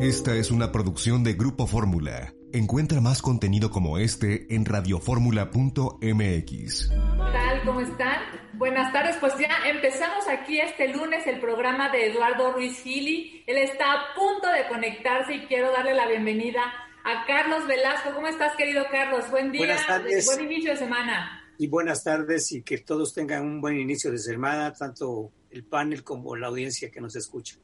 [0.00, 2.32] Esta es una producción de Grupo Fórmula.
[2.52, 6.88] Encuentra más contenido como este en radioformula.mx.
[6.88, 7.62] tal?
[7.64, 8.22] ¿Cómo están?
[8.52, 13.42] Buenas tardes, pues ya empezamos aquí este lunes el programa de Eduardo Ruiz Gili.
[13.48, 16.62] Él está a punto de conectarse y quiero darle la bienvenida
[17.04, 18.10] a Carlos Velasco.
[18.14, 19.28] ¿Cómo estás, querido Carlos?
[19.32, 20.26] Buen día, buenas tardes.
[20.26, 21.44] buen inicio de semana.
[21.58, 26.04] Y buenas tardes y que todos tengan un buen inicio de semana, tanto el panel
[26.04, 27.56] como la audiencia que nos escucha.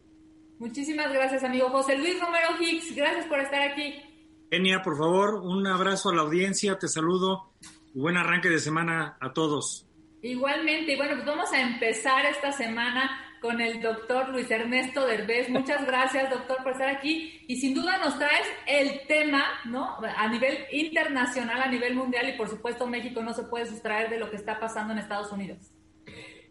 [0.58, 2.95] Muchísimas gracias, amigo José Luis Romero Hicks.
[2.95, 3.95] Gracias por estar aquí.
[4.50, 7.51] Enia, por favor, un abrazo a la audiencia, te saludo
[7.92, 9.87] y buen arranque de semana a todos.
[10.23, 15.51] Igualmente, y bueno, pues vamos a empezar esta semana con el doctor Luis Ernesto Derbez.
[15.51, 17.45] Muchas gracias, doctor, por estar aquí.
[17.46, 19.98] Y sin duda nos traes el tema, ¿no?
[20.16, 24.18] A nivel internacional, a nivel mundial, y por supuesto México no se puede sustraer de
[24.18, 25.73] lo que está pasando en Estados Unidos.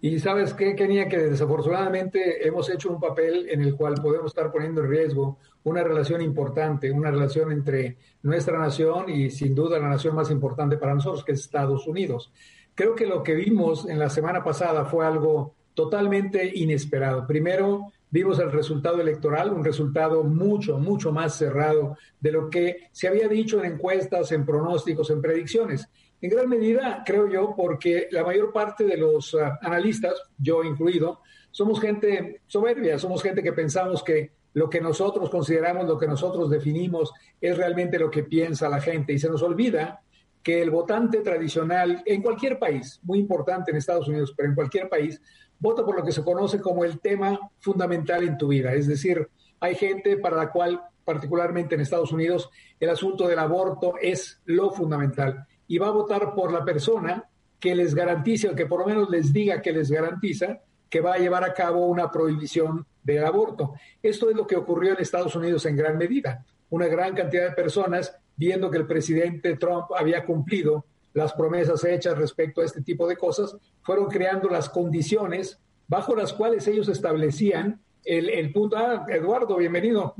[0.06, 4.52] Y sabes qué, Kenia, que desafortunadamente hemos hecho un papel en el cual podemos estar
[4.52, 9.88] poniendo en riesgo una relación importante, una relación entre nuestra nación y sin duda la
[9.88, 12.34] nación más importante para nosotros, que es Estados Unidos.
[12.76, 17.26] Creo que lo que vimos en la semana pasada fue algo totalmente inesperado.
[17.26, 23.08] Primero, vimos el resultado electoral, un resultado mucho, mucho más cerrado de lo que se
[23.08, 25.88] había dicho en encuestas, en pronósticos, en predicciones.
[26.23, 31.19] En gran medida, creo yo, porque la mayor parte de los uh, analistas, yo incluido,
[31.52, 36.49] somos gente soberbia, somos gente que pensamos que lo que nosotros consideramos, lo que nosotros
[36.49, 39.11] definimos, es realmente lo que piensa la gente.
[39.11, 40.01] Y se nos olvida
[40.41, 44.88] que el votante tradicional en cualquier país, muy importante en Estados Unidos, pero en cualquier
[44.88, 45.22] país,
[45.59, 48.73] vota por lo que se conoce como el tema fundamental en tu vida.
[48.73, 49.28] Es decir,
[49.59, 54.72] hay gente para la cual, particularmente en Estados Unidos, el asunto del aborto es lo
[54.72, 57.28] fundamental y va a votar por la persona
[57.59, 61.16] que les garantice, o que por lo menos les diga que les garantiza que va
[61.16, 63.73] a llevar a cabo una prohibición del aborto.
[64.03, 66.45] Esto es lo que ocurrió en Estados Unidos en gran medida.
[66.69, 70.85] Una gran cantidad de personas, viendo que el presidente Trump había cumplido
[71.16, 76.33] las promesas hechas respecto a este tipo de cosas, fueron creando las condiciones bajo las
[76.33, 78.78] cuales ellos establecían el, el punto.
[78.78, 80.13] Ah, Eduardo, bienvenido.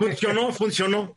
[0.00, 1.14] Funcionó, funcionó.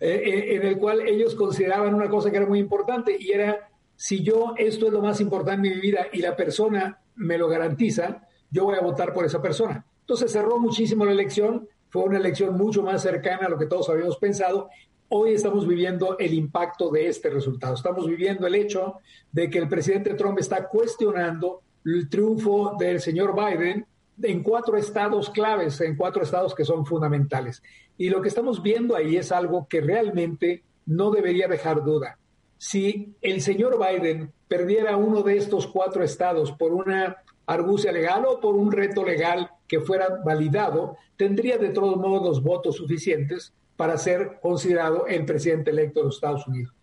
[0.00, 3.70] Eh, eh, en el cual ellos consideraban una cosa que era muy importante y era,
[3.96, 7.48] si yo esto es lo más importante en mi vida y la persona me lo
[7.48, 9.84] garantiza, yo voy a votar por esa persona.
[10.00, 13.88] Entonces cerró muchísimo la elección, fue una elección mucho más cercana a lo que todos
[13.88, 14.68] habíamos pensado.
[15.08, 17.74] Hoy estamos viviendo el impacto de este resultado.
[17.74, 18.98] Estamos viviendo el hecho
[19.32, 23.86] de que el presidente Trump está cuestionando el triunfo del señor Biden
[24.22, 27.62] en cuatro estados claves, en cuatro estados que son fundamentales.
[27.96, 32.18] Y lo que estamos viendo ahí es algo que realmente no debería dejar duda.
[32.58, 37.16] Si el señor Biden perdiera uno de estos cuatro estados por una
[37.46, 42.42] argucia legal o por un reto legal que fuera validado, tendría de todos modos los
[42.42, 46.74] votos suficientes para ser considerado el presidente electo de los Estados Unidos.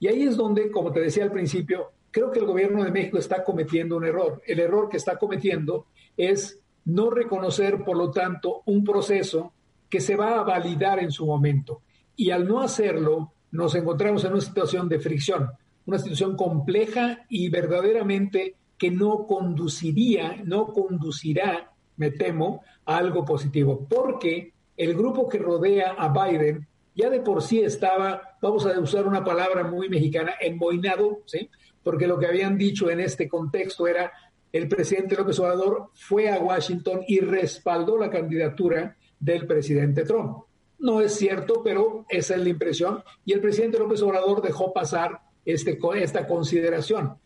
[0.00, 3.18] Y ahí es donde, como te decía al principio, creo que el gobierno de México
[3.18, 4.42] está cometiendo un error.
[4.46, 5.86] El error que está cometiendo
[6.16, 9.52] es no reconocer, por lo tanto, un proceso
[9.88, 11.82] que se va a validar en su momento.
[12.16, 15.50] Y al no hacerlo, nos encontramos en una situación de fricción,
[15.86, 23.86] una situación compleja y verdaderamente que no conduciría, no conducirá, me temo, a algo positivo,
[23.88, 29.06] porque el grupo que rodea a Biden ya de por sí estaba, vamos a usar
[29.06, 31.48] una palabra muy mexicana, emboinado, ¿sí?
[31.82, 34.12] Porque lo que habían dicho en este contexto era
[34.52, 40.44] el presidente López Obrador fue a Washington y respaldó la candidatura del presidente Trump.
[40.78, 43.02] No es cierto, pero esa es la impresión.
[43.24, 47.16] Y el presidente López Obrador dejó pasar este, esta consideración.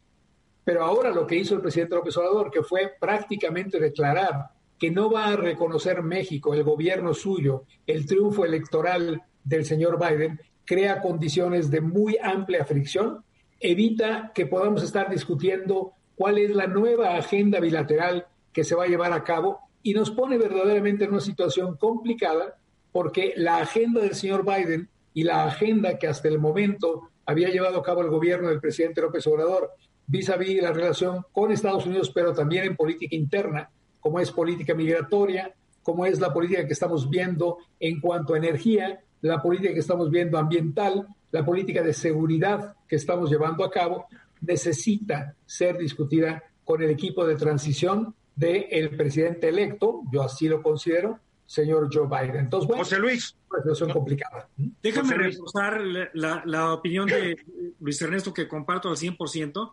[0.65, 5.11] Pero ahora lo que hizo el presidente López Obrador, que fue prácticamente declarar que no
[5.11, 11.71] va a reconocer México, el gobierno suyo, el triunfo electoral del señor Biden, crea condiciones
[11.71, 13.25] de muy amplia fricción,
[13.61, 18.89] evita que podamos estar discutiendo cuál es la nueva agenda bilateral que se va a
[18.89, 22.57] llevar a cabo y nos pone verdaderamente en una situación complicada
[22.93, 27.79] porque la agenda del señor Biden y la agenda que hasta el momento había llevado
[27.79, 29.71] a cabo el gobierno del presidente López Obrador
[30.07, 33.71] vis a vis la relación con Estados Unidos, pero también en política interna,
[34.01, 39.01] como es política migratoria, como es la política que estamos viendo en cuanto a energía,
[39.21, 44.07] la política que estamos viendo ambiental, la política de seguridad que estamos llevando a cabo,
[44.41, 51.19] necesita ser discutida con el equipo de transición del presidente electo, yo así lo considero,
[51.47, 52.45] señor Joe Biden.
[52.45, 53.37] Entonces, bueno, José Luis.
[53.51, 54.49] Una situación complicada.
[54.83, 55.81] Déjame reforzar
[56.15, 57.37] la, la, opinión de
[57.81, 59.73] Luis Ernesto que comparto al 100%.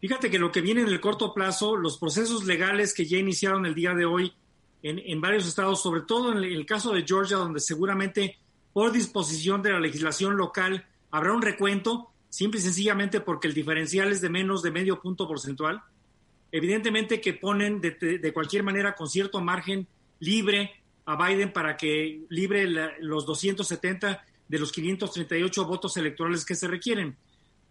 [0.00, 3.66] Fíjate que lo que viene en el corto plazo, los procesos legales que ya iniciaron
[3.66, 4.32] el día de hoy
[4.82, 8.38] en, en varios estados, sobre todo en el caso de Georgia, donde seguramente
[8.72, 14.10] por disposición de la legislación local habrá un recuento, simple y sencillamente porque el diferencial
[14.10, 15.82] es de menos de medio punto porcentual.
[16.52, 19.86] Evidentemente que ponen de, de cualquier manera con cierto margen
[20.18, 20.72] libre
[21.04, 22.66] a Biden para que libre
[23.00, 27.16] los 270 de los 538 votos electorales que se requieren.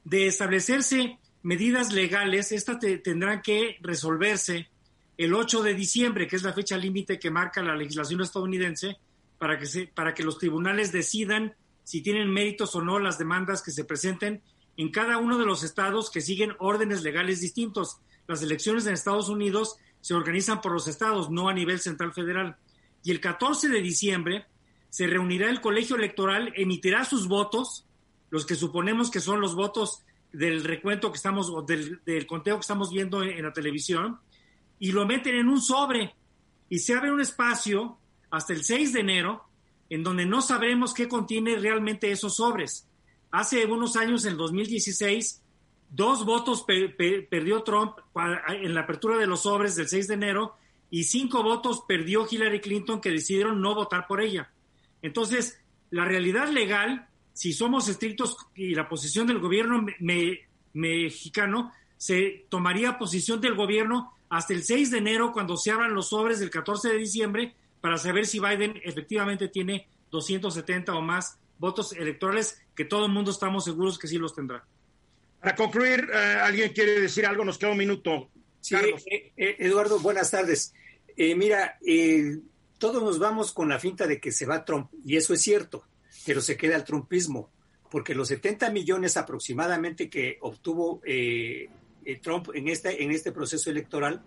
[0.04, 4.70] De establecerse medidas legales, estas tendrán que resolverse
[5.18, 8.98] el 8 de diciembre, que es la fecha límite que marca la legislación estadounidense,
[9.38, 11.54] para que, se, para que los tribunales decidan
[11.84, 14.42] si tienen méritos o no las demandas que se presenten
[14.78, 17.98] en cada uno de los estados que siguen órdenes legales distintos.
[18.30, 22.58] Las elecciones en Estados Unidos se organizan por los estados, no a nivel central federal.
[23.04, 24.46] Y el 14 de diciembre
[24.88, 27.88] se reunirá el colegio electoral, emitirá sus votos,
[28.30, 32.92] los que suponemos que son los votos del recuento que estamos, del, conteo que estamos
[32.92, 34.20] viendo en, en, la televisión,
[34.78, 36.14] y lo meten en un sobre
[36.70, 37.98] y se abre un espacio
[38.30, 39.44] hasta el 6 de enero
[39.90, 42.88] en donde no sabremos qué contiene realmente esos sobres.
[43.32, 45.42] Hace unos años, en 2016,
[45.90, 47.98] dos votos perdió Trump
[48.48, 50.56] en la apertura de los sobres del 6 de enero
[50.92, 54.52] y cinco votos perdió Hillary Clinton que decidieron no votar por ella.
[55.02, 55.60] Entonces,
[55.92, 59.86] la realidad legal, si somos estrictos y la posición del gobierno
[60.74, 66.10] mexicano, se tomaría posición del gobierno hasta el 6 de enero cuando se abran los
[66.10, 71.94] sobres del 14 de diciembre para saber si Biden efectivamente tiene 270 o más votos
[71.94, 74.66] electorales, que todo el mundo estamos seguros que sí los tendrá.
[75.40, 77.46] Para concluir, eh, ¿alguien quiere decir algo?
[77.46, 78.30] Nos queda un minuto.
[78.60, 80.74] Sí, eh, eh, Eduardo, buenas tardes.
[81.18, 81.78] mira,
[82.78, 85.86] todos nos vamos con la finta de que se va Trump, y eso es cierto,
[86.26, 87.52] pero se queda el trumpismo,
[87.90, 91.02] porque los 70 millones aproximadamente que obtuvo
[92.22, 94.24] Trump en este, en este proceso electoral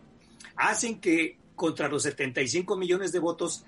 [0.56, 3.64] hacen que contra los 75 millones de votos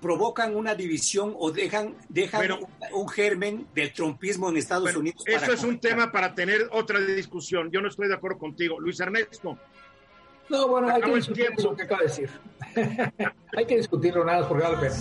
[0.00, 2.58] provocan una división o dejan, dejan
[2.92, 5.22] un, germen del trumpismo en Estados Unidos.
[5.26, 7.70] Eso es un tema para tener otra discusión.
[7.70, 8.80] Yo no estoy de acuerdo contigo.
[8.80, 9.58] Luis Ernesto.
[10.48, 12.30] No, bueno, hay que discutir lo que acaba de decir.
[13.56, 14.96] hay que discutirlo nada por vale pena.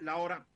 [0.00, 0.46] La hora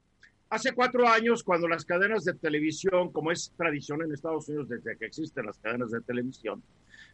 [0.50, 4.97] Hace cuatro años, cuando las cadenas de televisión, como es tradición en Estados Unidos desde
[4.97, 6.61] que existen las cadenas de televisión,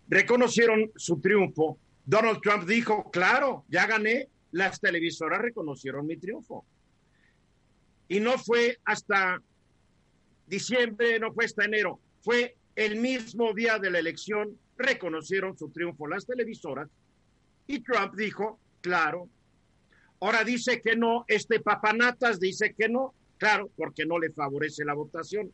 [0.08, 6.64] reconocieron su triunfo, Donald Trump dijo, claro, ya gané, las televisoras reconocieron mi triunfo.
[8.08, 9.42] Y no fue hasta
[10.46, 16.06] diciembre, no fue hasta enero, fue el mismo día de la elección, reconocieron su triunfo
[16.06, 16.88] las televisoras
[17.66, 19.28] y Trump dijo, claro,
[20.20, 24.94] ahora dice que no, este papanatas dice que no, Claro, porque no le favorece la
[24.94, 25.50] votación.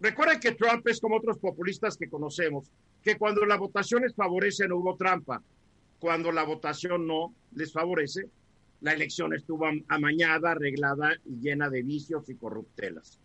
[0.00, 2.70] Recuerden que Trump es como otros populistas que conocemos,
[3.02, 5.42] que cuando la votación les favorece no hubo trampa,
[5.98, 8.28] cuando la votación no les favorece,
[8.80, 13.18] la elección estuvo amañada, arreglada y llena de vicios y corruptelas.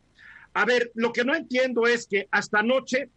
[0.54, 3.10] A ver, lo que no entiendo es que hasta anoche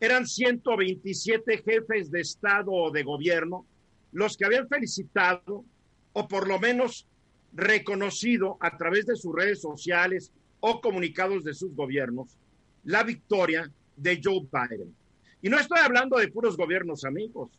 [0.00, 3.66] eran 127 jefes de Estado o de gobierno
[4.12, 5.64] los que habían felicitado
[6.12, 7.06] o por lo menos
[7.52, 12.36] reconocido a través de sus redes sociales o comunicados de sus gobiernos
[12.84, 14.94] la victoria de Joe Biden.
[15.42, 17.50] Y no estoy hablando de puros gobiernos amigos.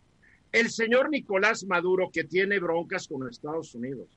[0.52, 4.08] El señor Nicolás Maduro, que tiene broncas con Estados Unidos.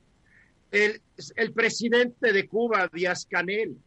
[0.71, 1.01] El,
[1.35, 3.77] el presidente de Cuba, Díaz Canel,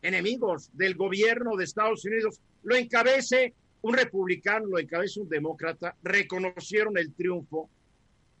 [0.00, 6.96] enemigos del gobierno de Estados Unidos, lo encabece un republicano, lo encabece un demócrata, reconocieron
[6.96, 7.68] el triunfo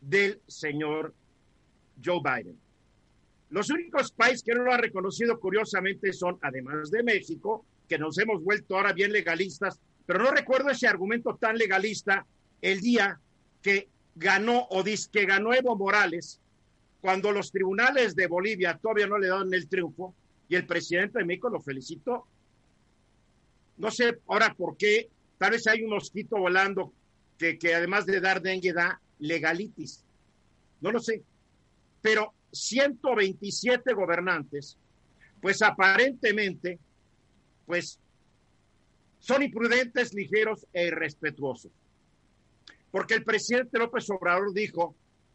[0.00, 1.14] del señor
[2.04, 2.58] Joe Biden.
[3.50, 8.18] Los únicos países que no lo han reconocido curiosamente son, además de México, que nos
[8.18, 12.26] hemos vuelto ahora bien legalistas, pero no recuerdo ese argumento tan legalista
[12.60, 13.18] el día
[13.62, 16.40] que ganó o que ganó Evo Morales,
[17.00, 20.14] cuando los tribunales de Bolivia todavía no le dan el triunfo
[20.48, 22.26] y el presidente de México lo felicitó.
[23.78, 26.92] No sé ahora por qué, tal vez hay un mosquito volando
[27.38, 30.04] que, que además de dar dengue da legalitis.
[30.80, 31.22] No lo sé
[32.00, 34.76] pero 127 gobernantes,
[35.40, 36.78] pues aparentemente,
[37.66, 37.98] pues
[39.18, 41.72] son imprudentes, ligeros e irrespetuosos.
[42.90, 44.94] Porque el presidente López Obrador dijo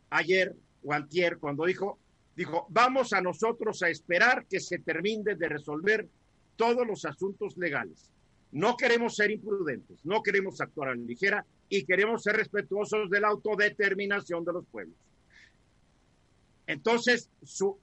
[0.10, 2.00] ayer o antier, cuando dijo,
[2.36, 6.08] dijo, vamos a nosotros a esperar que se termine de resolver
[6.55, 8.10] todos los asuntos legales.
[8.51, 13.20] No queremos ser imprudentes, no queremos actuar a la ligera y queremos ser respetuosos de
[13.20, 14.96] la autodeterminación de los pueblos.
[16.67, 17.29] Entonces,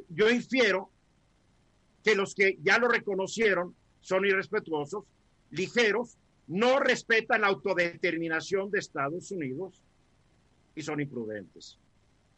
[0.09, 0.91] yo infiero
[2.03, 5.05] que los que ya lo reconocieron son irrespetuosos,
[5.51, 9.81] ligeros, no respetan la autodeterminación de Estados Unidos
[10.75, 11.79] y son imprudentes.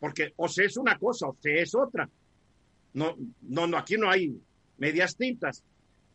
[0.01, 2.09] Porque o se es una cosa o se es otra.
[2.95, 4.37] No, no, no, aquí no hay
[4.79, 5.63] medias tintas.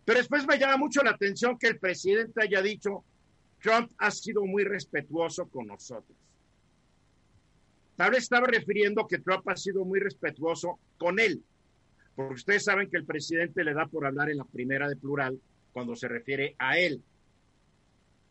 [0.03, 3.03] Pero después me llama mucho la atención que el presidente haya dicho,
[3.62, 6.17] Trump ha sido muy respetuoso con nosotros.
[7.98, 11.44] Tal vez estaba refiriendo que Trump ha sido muy respetuoso con él,
[12.16, 15.42] porque ustedes saben que el presidente le da por hablar en la primera de plural
[15.74, 17.01] cuando se refiere a él.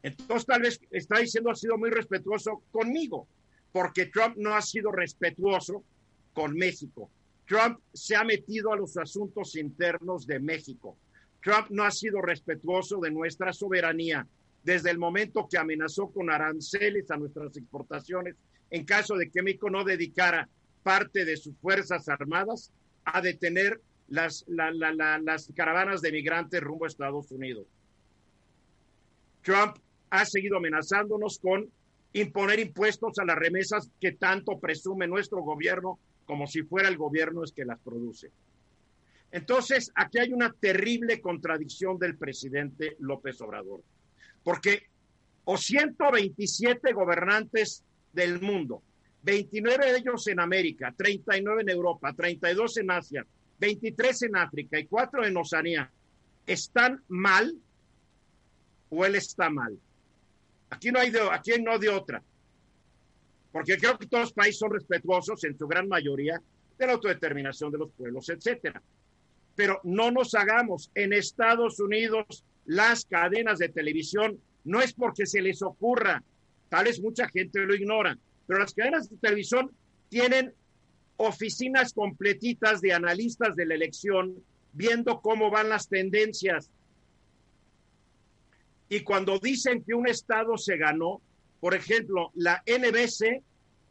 [0.05, 3.27] Entonces tal vez está diciendo ha sido muy respetuoso conmigo,
[3.73, 5.83] porque Trump no ha sido respetuoso
[6.33, 7.11] con México.
[7.45, 10.97] Trump se ha metido a los asuntos internos de México.
[11.43, 14.27] Trump no ha sido respetuoso de nuestra soberanía
[14.63, 18.37] desde el momento que amenazó con aranceles a nuestras exportaciones
[18.71, 20.49] en caso de que México no dedicara
[20.83, 22.73] parte de sus fuerzas armadas
[23.05, 24.45] a detener las,
[25.55, 27.67] caravanas de migrantes rumbo a Estados Unidos.
[29.43, 29.77] Trump
[30.11, 31.71] ha seguido amenazándonos con
[32.13, 37.45] imponer impuestos a las remesas que tanto presume nuestro gobierno como si fuera el gobierno
[37.45, 38.31] es que las produce.
[39.31, 43.83] Entonces, aquí hay una terrible contradicción del presidente López Obrador,
[44.43, 44.89] porque
[45.45, 47.85] o 127 gobernantes
[48.17, 48.83] del mundo,
[49.23, 53.27] 29 de ellos en América, 39 en Europa, 32 en Asia,
[53.61, 55.91] 23 en África y 4 en Oceanía,
[56.47, 57.55] ¿están mal
[58.89, 59.79] o él está mal?
[60.71, 62.23] Aquí no hay de, aquí no de otra.
[63.53, 66.41] Porque creo que todos los países son respetuosos en su gran mayoría
[66.79, 68.83] de la autodeterminación de los pueblos, etcétera.
[69.55, 75.41] Pero no nos hagamos en Estados Unidos las cadenas de televisión no es porque se
[75.41, 76.23] les ocurra,
[76.69, 79.71] tal vez mucha gente lo ignora, pero las cadenas de televisión
[80.09, 80.53] tienen
[81.17, 84.43] oficinas completitas de analistas de la elección
[84.73, 86.71] viendo cómo van las tendencias,
[88.89, 91.21] y cuando dicen que un estado se ganó,
[91.61, 93.43] por ejemplo, la NBC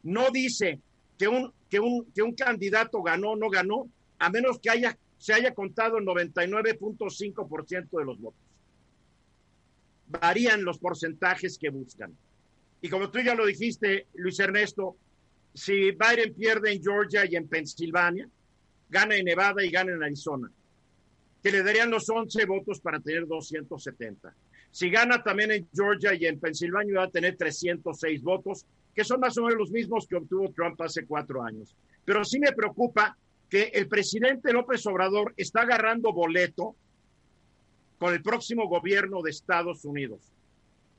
[0.04, 0.80] no dice
[1.18, 3.90] que un, que un, que un candidato ganó o no ganó,
[4.20, 8.40] a menos que haya, se haya contado el 99.5% de los votos.
[10.08, 12.16] Varían los porcentajes que buscan.
[12.86, 14.96] Y como tú ya lo dijiste, Luis Ernesto,
[15.56, 18.30] si Biden pierde en Georgia y en Pensilvania,
[18.92, 20.52] gana en Nevada y gana en Arizona,
[21.42, 24.32] que le darían los 11 votos para tener 270.
[24.70, 29.20] Si gana también en Georgia y en Pensilvania, va a tener 306 votos, que son
[29.20, 31.76] más o menos los mismos que obtuvo Trump hace cuatro años.
[32.06, 33.18] Pero sí me preocupa
[33.50, 36.76] que el presidente López Obrador está agarrando boleto
[37.98, 40.22] con el próximo gobierno de Estados Unidos.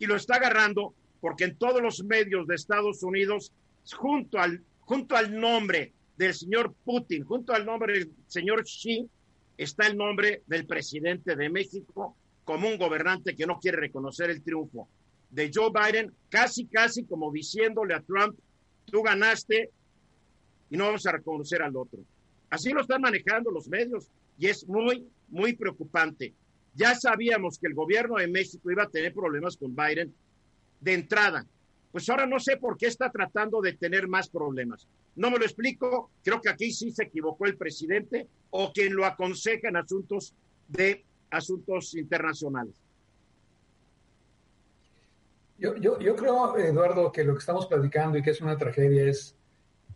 [0.00, 3.52] Y lo está agarrando porque en todos los medios de Estados Unidos,
[3.94, 9.08] junto al, junto al nombre del señor Putin, junto al nombre del señor Xi,
[9.56, 14.42] está el nombre del presidente de México, como un gobernante que no quiere reconocer el
[14.42, 14.88] triunfo
[15.30, 18.38] de Joe Biden, casi, casi como diciéndole a Trump,
[18.86, 19.70] tú ganaste
[20.70, 22.00] y no vamos a reconocer al otro.
[22.50, 24.08] Así lo están manejando los medios
[24.38, 26.32] y es muy, muy preocupante.
[26.74, 30.14] Ya sabíamos que el gobierno de México iba a tener problemas con Biden
[30.80, 31.46] de entrada.
[31.92, 34.86] Pues ahora no sé por qué está tratando de tener más problemas.
[35.14, 36.10] No me lo explico.
[36.22, 40.34] Creo que aquí sí se equivocó el presidente o quien lo aconseja en asuntos
[40.68, 42.74] de asuntos internacionales.
[45.58, 49.08] Yo, yo, yo, creo, Eduardo, que lo que estamos platicando y que es una tragedia
[49.08, 49.34] es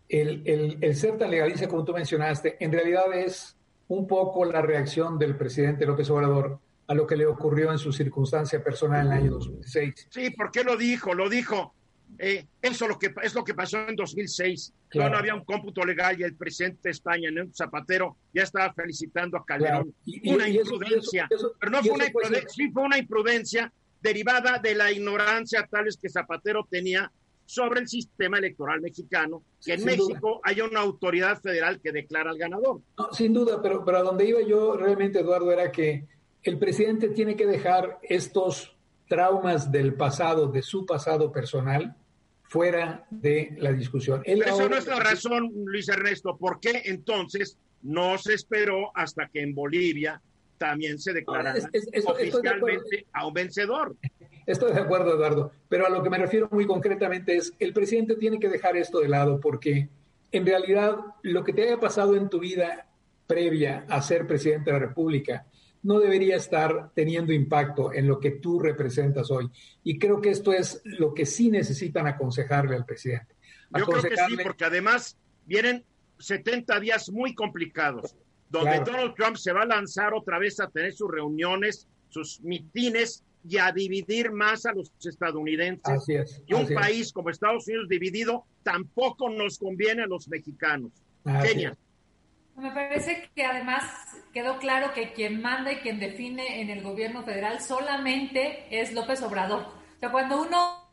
[0.08, 3.56] el, el, el, ser tan legalista como tú mencionaste, en realidad es
[3.88, 6.58] un poco la reacción del presidente López Obrador
[6.90, 10.08] a lo que le ocurrió en su circunstancia personal en el año 2006.
[10.10, 11.14] Sí, ¿por qué lo dijo?
[11.14, 11.72] Lo dijo
[12.18, 14.72] eh, eso lo que, es lo que pasó en 2006.
[14.94, 19.44] No, había un cómputo legal y el presidente de España, Zapatero, ya estaba felicitando a
[19.44, 19.94] Calderón.
[20.24, 21.28] una imprudencia,
[21.60, 26.08] pero no fue una imprudencia, sí fue una imprudencia derivada de la ignorancia tales que
[26.08, 27.08] Zapatero tenía
[27.46, 32.38] sobre el sistema electoral mexicano, que en México haya una autoridad federal que declara al
[32.38, 32.80] ganador.
[33.12, 36.08] sin duda, pero, pero a donde iba yo realmente, Eduardo, era que
[36.42, 38.76] el presidente tiene que dejar estos
[39.08, 41.96] traumas del pasado, de su pasado personal,
[42.44, 44.22] fuera de la discusión.
[44.24, 46.36] Eso no es la razón, Luis Ernesto.
[46.36, 50.20] ¿Por qué entonces no se esperó hasta que en Bolivia
[50.58, 51.58] también se declarara
[52.06, 53.96] oficialmente a un vencedor?
[54.46, 58.16] estoy de acuerdo, Eduardo, pero a lo que me refiero muy concretamente es, el presidente
[58.16, 59.88] tiene que dejar esto de lado porque
[60.32, 62.88] en realidad lo que te haya pasado en tu vida
[63.26, 65.46] previa a ser presidente de la República
[65.82, 69.48] no debería estar teniendo impacto en lo que tú representas hoy.
[69.82, 73.34] Y creo que esto es lo que sí necesitan aconsejarle al presidente.
[73.76, 75.84] Yo creo que sí, porque además vienen
[76.18, 78.14] 70 días muy complicados,
[78.48, 83.24] donde Donald Trump se va a lanzar otra vez a tener sus reuniones, sus mitines
[83.48, 86.42] y a dividir más a los estadounidenses.
[86.46, 90.92] y un país como Estados Unidos dividido tampoco nos conviene a los mexicanos.
[91.24, 91.76] Kenia.
[92.56, 93.84] Me parece que además
[94.32, 99.22] quedó claro que quien manda y quien define en el gobierno federal solamente es López
[99.22, 99.62] Obrador.
[99.62, 100.90] O sea, cuando uno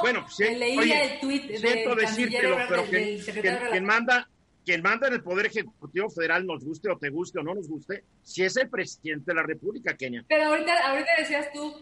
[0.00, 4.28] bueno, leía el tuit de decírtelo, pero quien, manda
[4.64, 7.68] quien manda en el Poder Ejecutivo Federal, nos guste o te guste o no nos
[7.68, 10.24] guste, si es el presidente de la República, Kenia.
[10.26, 11.76] Pero ahorita, ahorita decías tú,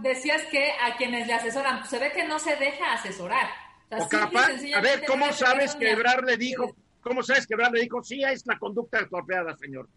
[0.00, 3.46] decías que a quienes le asesoran, se ve que no se deja asesorar.
[3.90, 7.82] O, capaz, a ver, ¿cómo sabes que Ebrard le dijo, cómo sabes que Ebrard le
[7.82, 9.88] dijo, sí, es la conducta torpeada, señor?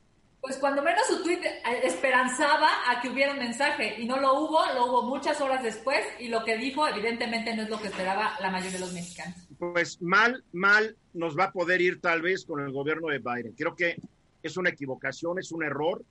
[0.44, 4.42] Pues cuando menos su tweet eh, esperanzaba a que hubiera un mensaje y no lo
[4.42, 7.88] hubo, lo hubo muchas horas después y lo que dijo evidentemente no es lo que
[7.88, 9.38] esperaba la mayoría de los mexicanos.
[9.58, 13.54] Pues mal, mal nos va a poder ir tal vez con el gobierno de Biden.
[13.54, 13.96] Creo que
[14.42, 16.04] es una equivocación, es un error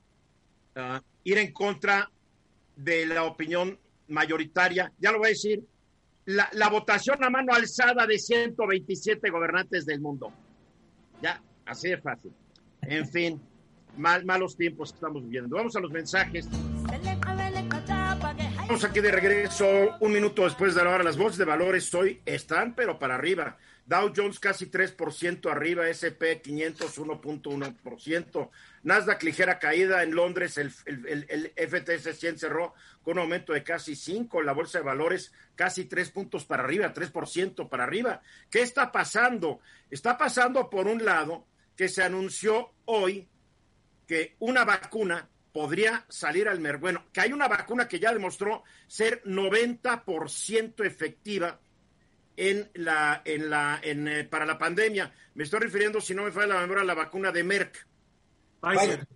[0.77, 2.11] ah, ir en contra
[2.75, 4.91] de la opinión mayoritaria.
[4.99, 5.63] Ya lo voy a decir,
[6.27, 10.33] la, la votación a mano alzada de 127 gobernantes del mundo.
[11.21, 12.33] Ya, así de fácil.
[12.83, 13.41] En fin
[13.97, 15.57] mal, malos tiempos que estamos viviendo.
[15.57, 16.49] Vamos a los mensajes.
[18.57, 19.67] Vamos aquí de regreso
[20.01, 21.05] un minuto después de la hora.
[21.05, 23.59] Las voces de valores hoy están, pero para arriba.
[23.93, 28.51] Dow Jones casi 3% arriba, SP 500 1.1%.
[28.85, 32.73] Nasdaq ligera caída en Londres, el, el, FTS 100 cerró
[33.03, 36.95] con un aumento de casi 5, la bolsa de valores casi 3 puntos para arriba,
[36.95, 38.23] 3% para arriba.
[38.51, 39.61] ¿Qué está pasando?
[39.91, 41.45] Está pasando por un lado
[41.77, 43.29] que se anunció hoy
[44.07, 46.81] que una vacuna podría salir al mercado.
[46.81, 51.61] Bueno, que hay una vacuna que ya demostró ser 90% efectiva
[52.37, 55.13] en la, en la, en, eh, para la pandemia.
[55.35, 57.87] Me estoy refiriendo, si no me falla la memoria, a la vacuna de Merck.
[58.61, 59.07] Pfizer.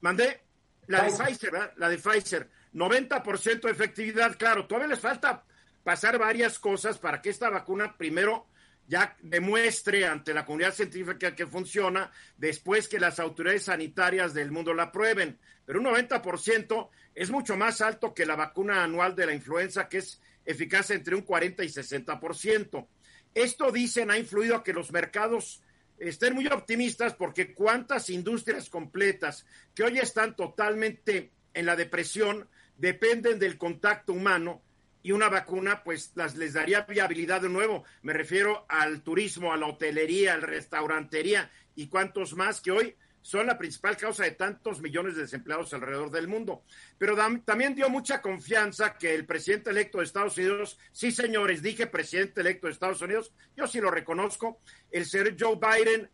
[0.00, 0.40] ¿Mandé?
[0.86, 1.72] La de Pfizer, ¿verdad?
[1.76, 2.48] La de Pfizer.
[2.74, 4.66] 90% de efectividad, claro.
[4.66, 5.44] Todavía les falta
[5.84, 8.46] pasar varias cosas para que esta vacuna primero
[8.86, 14.74] ya demuestre ante la comunidad científica que funciona después que las autoridades sanitarias del mundo
[14.74, 15.38] la prueben.
[15.64, 19.98] Pero un 90% es mucho más alto que la vacuna anual de la influenza, que
[19.98, 22.86] es eficaz entre un 40 y 60%.
[23.34, 25.62] Esto, dicen, ha influido a que los mercados
[25.98, 33.38] estén muy optimistas porque cuántas industrias completas que hoy están totalmente en la depresión dependen
[33.38, 34.62] del contacto humano
[35.02, 37.84] y una vacuna pues las les daría viabilidad de nuevo.
[38.02, 42.96] Me refiero al turismo, a la hotelería, a la restaurantería y cuantos más que hoy
[43.22, 46.64] son la principal causa de tantos millones de desempleados alrededor del mundo.
[46.98, 51.86] Pero también dio mucha confianza que el presidente electo de Estados Unidos, sí señores, dije
[51.86, 56.10] presidente electo de Estados Unidos, yo sí lo reconozco, el señor Joe Biden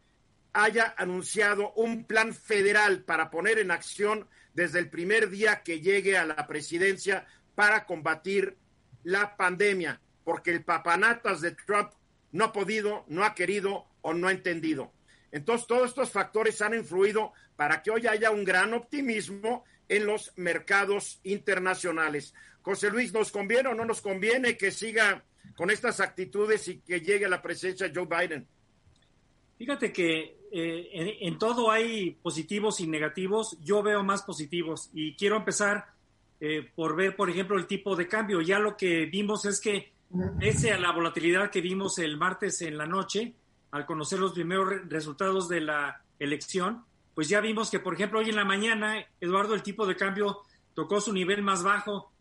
[0.53, 6.19] haya anunciado un plan federal para poner en acción desde el primer día que llegue
[6.19, 8.57] a la presidencia para combatir
[9.05, 11.91] la pandemia, porque el papanatas de Trump
[12.33, 14.93] no ha podido, no ha querido o no ha entendido.
[15.33, 20.33] Entonces, todos estos factores han influido para que hoy haya un gran optimismo en los
[20.37, 22.35] mercados internacionales.
[22.63, 25.25] José Luis, ¿nos conviene o no nos conviene que siga
[25.57, 28.47] con estas actitudes y que llegue a la presencia Joe Biden?
[29.57, 33.59] Fíjate que eh, en, todo hay positivos y negativos.
[33.61, 35.87] Yo veo más positivos y quiero empezar
[36.41, 38.41] eh, por ver, por ejemplo, el tipo de cambio.
[38.41, 39.93] Ya lo que vimos es que,
[40.39, 43.35] pese a la volatilidad que vimos el martes en la noche,
[43.71, 48.31] al conocer los primeros resultados de la elección, pues ya vimos que, por ejemplo, hoy
[48.31, 50.43] en la mañana, Eduardo, el tipo de cambio
[50.75, 52.13] tocó su nivel más bajo,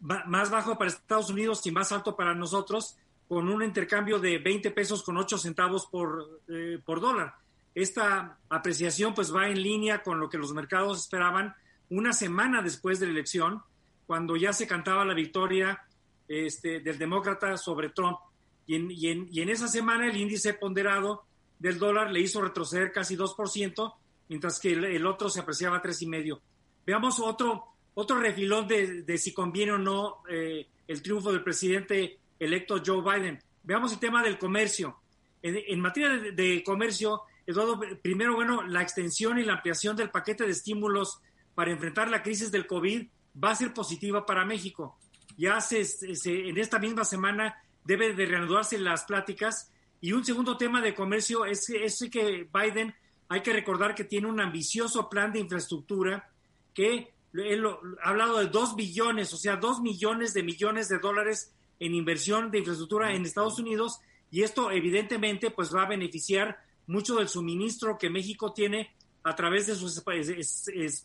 [0.00, 2.96] más bajo para Estados Unidos y más alto para nosotros,
[3.28, 7.34] con un intercambio de 20 pesos con 8 centavos por, eh, por dólar.
[7.74, 11.54] Esta apreciación pues va en línea con lo que los mercados esperaban
[11.88, 13.62] una semana después de la elección,
[14.06, 15.80] cuando ya se cantaba la victoria
[16.28, 18.18] este, del demócrata sobre Trump.
[18.66, 21.24] Y en, y, en, esa semana el índice ponderado
[21.58, 23.94] del dólar le hizo retroceder casi 2%,
[24.28, 26.40] mientras que el, otro se apreciaba 3,5%.
[26.86, 32.82] Veamos otro, otro refilón de, si conviene o no eh, el triunfo del presidente electo
[32.84, 33.38] Joe Biden.
[33.62, 34.98] Veamos el tema del comercio.
[35.42, 40.44] En, materia de, de, comercio, Eduardo, primero, bueno, la extensión y la ampliación del paquete
[40.44, 41.20] de estímulos
[41.54, 43.08] para enfrentar la crisis del COVID
[43.42, 44.98] va a ser positiva para México.
[45.36, 45.82] Ya se,
[46.24, 49.70] en esta misma semana debe de reanudarse las pláticas.
[50.00, 52.94] Y un segundo tema de comercio es, es que Biden,
[53.28, 56.28] hay que recordar que tiene un ambicioso plan de infraestructura
[56.74, 57.66] que él
[58.02, 62.50] ha hablado de dos billones, o sea, dos millones de millones de dólares en inversión
[62.50, 67.98] de infraestructura en Estados Unidos y esto evidentemente pues va a beneficiar mucho del suministro
[67.98, 70.02] que México tiene a través de sus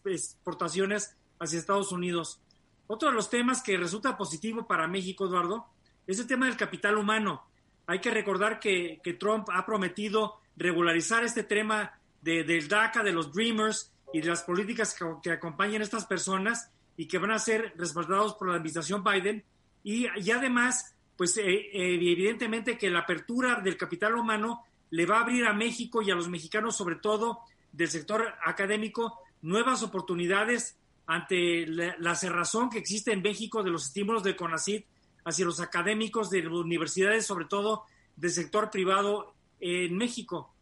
[0.05, 2.41] exportaciones hacia Estados Unidos.
[2.87, 5.67] Otro de los temas que resulta positivo para México, Eduardo,
[6.07, 7.43] es el tema del capital humano.
[7.85, 11.91] Hay que recordar que, Trump ha prometido regularizar este tema
[12.21, 16.71] de, del DACA, de los Dreamers y de las políticas que, acompañan a estas personas
[16.95, 19.43] y que van a ser respaldados por la administración Biden.
[19.83, 25.17] Y, y además, pues eh, eh, evidentemente que la apertura del capital humano le va
[25.17, 27.39] a abrir a México y a los mexicanos, sobre todo
[27.71, 34.23] del sector académico, nuevas oportunidades ante la, cerrazón que existe en México de los estímulos
[34.23, 34.83] de CONACID
[35.27, 37.83] hacia los académicos de universidades, sobre todo
[38.15, 40.53] del sector privado en México.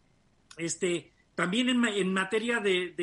[0.57, 2.95] Este, también en, materia de,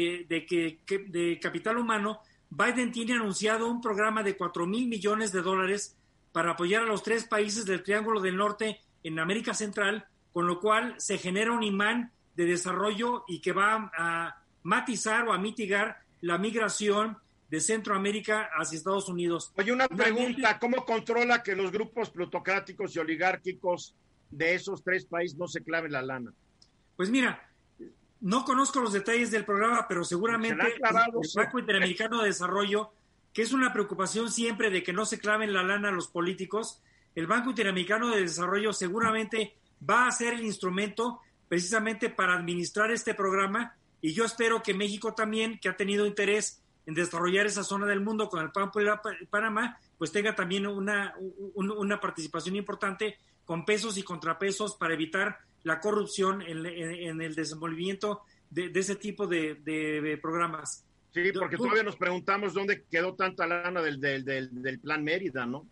[0.49, 2.21] que, de capital humano,
[2.51, 5.97] Biden tiene anunciado un programa de 4 mil millones de dólares
[6.33, 10.59] para apoyar a los tres países del Triángulo del Norte en América Central, con lo
[10.59, 15.99] cual se genera un imán de desarrollo y que va a matizar o a mitigar
[16.23, 17.19] la migración
[17.53, 19.53] de Centroamérica hacia Estados Unidos.
[19.57, 23.95] Oye, una pregunta, ¿cómo controla que los grupos plutocráticos y oligárquicos
[24.31, 26.33] de esos tres países no se claven la lana?
[26.97, 27.47] Pues mira,
[28.23, 30.81] no conozco los detalles del programa, pero seguramente el
[31.35, 32.95] Banco Interamericano de Desarrollo,
[33.35, 36.81] que es una preocupación siempre de que no se claven la lana a los políticos,
[37.15, 43.13] el Banco Interamericano de Desarrollo seguramente va a ser el instrumento precisamente para administrar este
[43.13, 47.87] programa y yo espero que México también, que ha tenido interés en desarrollar esa zona
[47.87, 48.51] del mundo con el
[49.21, 51.15] y Panamá, pues tenga también una,
[51.55, 58.71] una participación importante con pesos y contrapesos para evitar la corrupción en, el desenvolvimiento de,
[58.75, 60.85] ese tipo de, programas.
[61.13, 65.67] Sí, porque todavía nos preguntamos dónde quedó tanta lana del, del, del, plan Mérida, ¿no?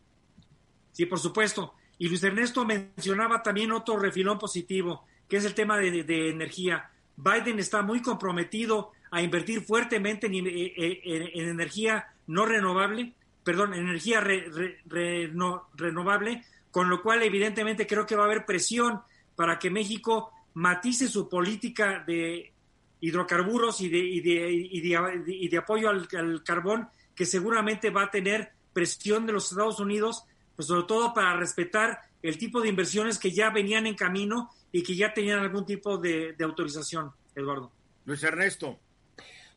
[0.93, 1.75] Sí, por supuesto.
[1.99, 6.91] Y Luis Ernesto mencionaba también otro refilón positivo, que es el tema de, energía.
[7.17, 14.21] Biden está muy comprometido a invertir fuertemente en, eh, eh, energía no renovable, perdón, energía
[15.75, 19.01] renovable, con lo cual evidentemente creo que va a haber presión
[19.35, 22.53] para que México matice su política de
[23.01, 29.33] hidrocarburos y de, y de, apoyo al, carbón, que seguramente va a tener presión de
[29.33, 33.87] los Estados Unidos, pues sobre todo para respetar el tipo de inversiones que ya venían
[33.87, 37.73] en camino y que ya tenían algún tipo de, autorización, Eduardo.
[38.05, 38.79] Luis Ernesto.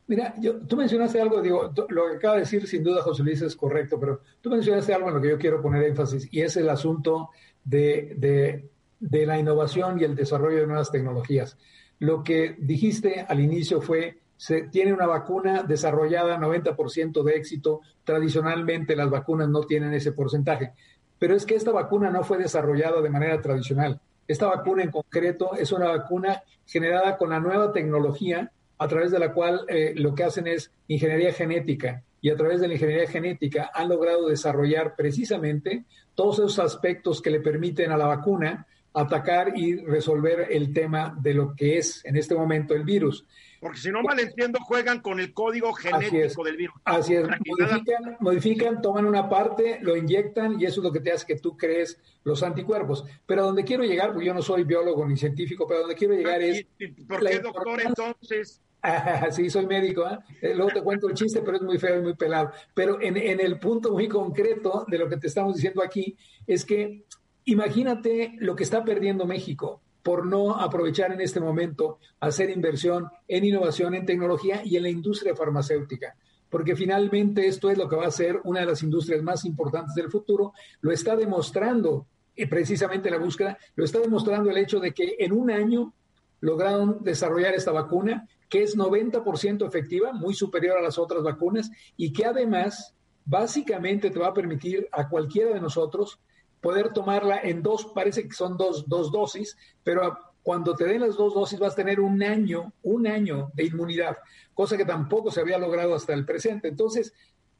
[0.06, 3.40] Mira, yo, tú mencionaste algo, digo, lo que acaba de decir sin duda José Luis
[3.40, 6.56] es correcto, pero tú mencionaste algo en lo que yo quiero poner énfasis y es
[6.58, 7.30] el asunto
[7.64, 8.68] de,
[9.00, 11.56] de, la innovación y el desarrollo de nuevas tecnologías.
[12.00, 18.96] Lo que dijiste al inicio fue, se tiene una vacuna desarrollada 90% de éxito, tradicionalmente
[18.96, 20.72] las vacunas no tienen ese porcentaje,
[21.18, 24.00] pero es que esta vacuna no fue desarrollada de manera tradicional.
[24.28, 28.52] Esta vacuna en concreto es una vacuna generada con la nueva tecnología
[28.84, 32.60] a través de la cual eh, lo que hacen es ingeniería genética y a través
[32.60, 37.96] de la ingeniería genética han logrado desarrollar precisamente todos esos aspectos que le permiten a
[37.96, 42.84] la vacuna atacar y resolver el tema de lo que es en este momento el
[42.84, 43.26] virus.
[43.58, 46.76] Porque si no mal entiendo, juegan con el código genético del virus.
[46.84, 51.10] Así es, modifican, modifican, toman una parte, lo inyectan y eso es lo que te
[51.10, 53.04] hace que tú crees los anticuerpos.
[53.26, 56.42] Pero donde quiero llegar, porque yo no soy biólogo ni científico, pero donde quiero llegar
[56.42, 56.66] es...
[57.08, 58.60] ¿Por qué doctor entonces?
[59.30, 60.18] sí, soy médico, ¿eh?
[60.42, 60.54] ¿eh?
[60.54, 62.52] luego te cuento el chiste, pero es muy feo y muy pelado.
[62.74, 66.16] Pero en, en el punto muy concreto de lo que te estamos diciendo aquí
[66.46, 67.04] es que
[67.46, 73.44] imagínate lo que está perdiendo México por no aprovechar en este momento hacer inversión en
[73.44, 76.14] innovación, en tecnología y en la industria farmacéutica.
[76.50, 79.94] Porque finalmente esto es lo que va a ser una de las industrias más importantes
[79.94, 80.52] del futuro.
[80.82, 85.32] Lo está demostrando eh, precisamente la búsqueda, lo está demostrando el hecho de que en
[85.32, 85.94] un año
[86.40, 92.12] lograron desarrollar esta vacuna que es 90% efectiva, muy superior a las otras vacunas y
[92.12, 96.20] que además básicamente te va a permitir a cualquiera de nosotros
[96.60, 101.16] poder tomarla en dos, parece que son dos, dos dosis, pero cuando te den las
[101.16, 104.18] dos dosis vas a tener un año, un año de inmunidad,
[104.54, 106.68] cosa que tampoco se había logrado hasta el presente.
[106.68, 107.12] Entonces,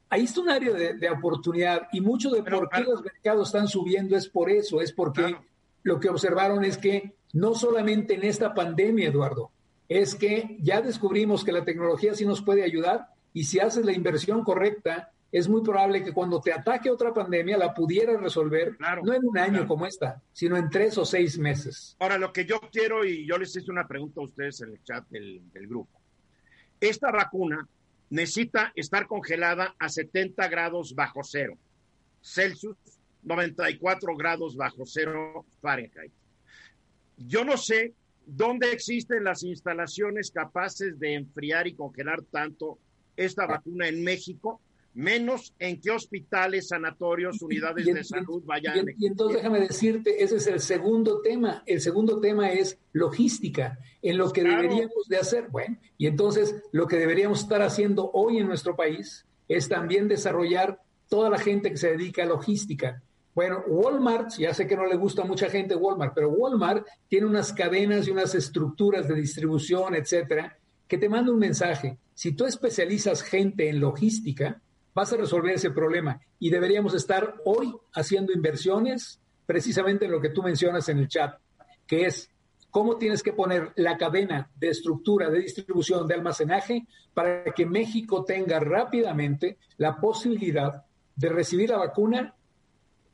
[0.09, 4.15] ahí está un área de, oportunidad y mucho de por qué los mercados están subiendo
[4.15, 5.35] es por eso, es porque
[5.83, 9.51] lo que observaron es que no solamente en esta pandemia, Eduardo,
[9.87, 13.93] es que ya descubrimos que la tecnología sí nos puede ayudar y si haces la
[13.93, 19.13] inversión correcta es muy probable que cuando te ataque otra pandemia la pudieras resolver, no
[19.13, 21.97] en un año como esta, sino en tres o seis meses.
[21.99, 24.83] Ahora, lo que yo quiero, y yo les hice una pregunta a ustedes en el
[24.83, 25.99] chat del, del grupo,
[26.79, 27.67] esta vacuna
[28.09, 31.57] necesita estar congelada a 70 grados bajo cero
[32.21, 32.77] Celsius,
[33.23, 36.13] 94 grados bajo cero Fahrenheit.
[37.17, 37.93] Yo no sé
[38.25, 42.79] dónde existen las instalaciones capaces de enfriar y congelar tanto
[43.15, 44.59] esta vacuna en México,
[44.93, 48.87] menos en qué hospitales, sanatorios, unidades de salud vayan.
[48.97, 51.63] Y, y, entonces déjame decirte, ese es el segundo tema.
[51.65, 55.49] El segundo tema es logística, en lo que deberíamos de hacer.
[55.49, 60.81] Bueno, y entonces lo que deberíamos estar haciendo hoy en nuestro país es también desarrollar
[61.09, 63.01] toda la gente que se dedica a logística.
[63.35, 67.27] Bueno, Walmart, ya sé que no le gusta a mucha gente Walmart, pero Walmart tiene
[67.27, 71.97] unas cadenas y unas estructuras de distribución, etcétera, que te manda un mensaje.
[72.13, 74.61] Si tú especializas gente en logística,
[74.93, 80.29] vas a resolver ese problema y deberíamos estar hoy haciendo inversiones precisamente en lo que
[80.29, 81.37] tú mencionas en el chat,
[81.85, 82.29] que es
[82.71, 88.23] cómo tienes que poner la cadena de estructura de distribución de almacenaje para que México
[88.23, 90.85] tenga rápidamente la posibilidad
[91.17, 92.34] de recibir la vacuna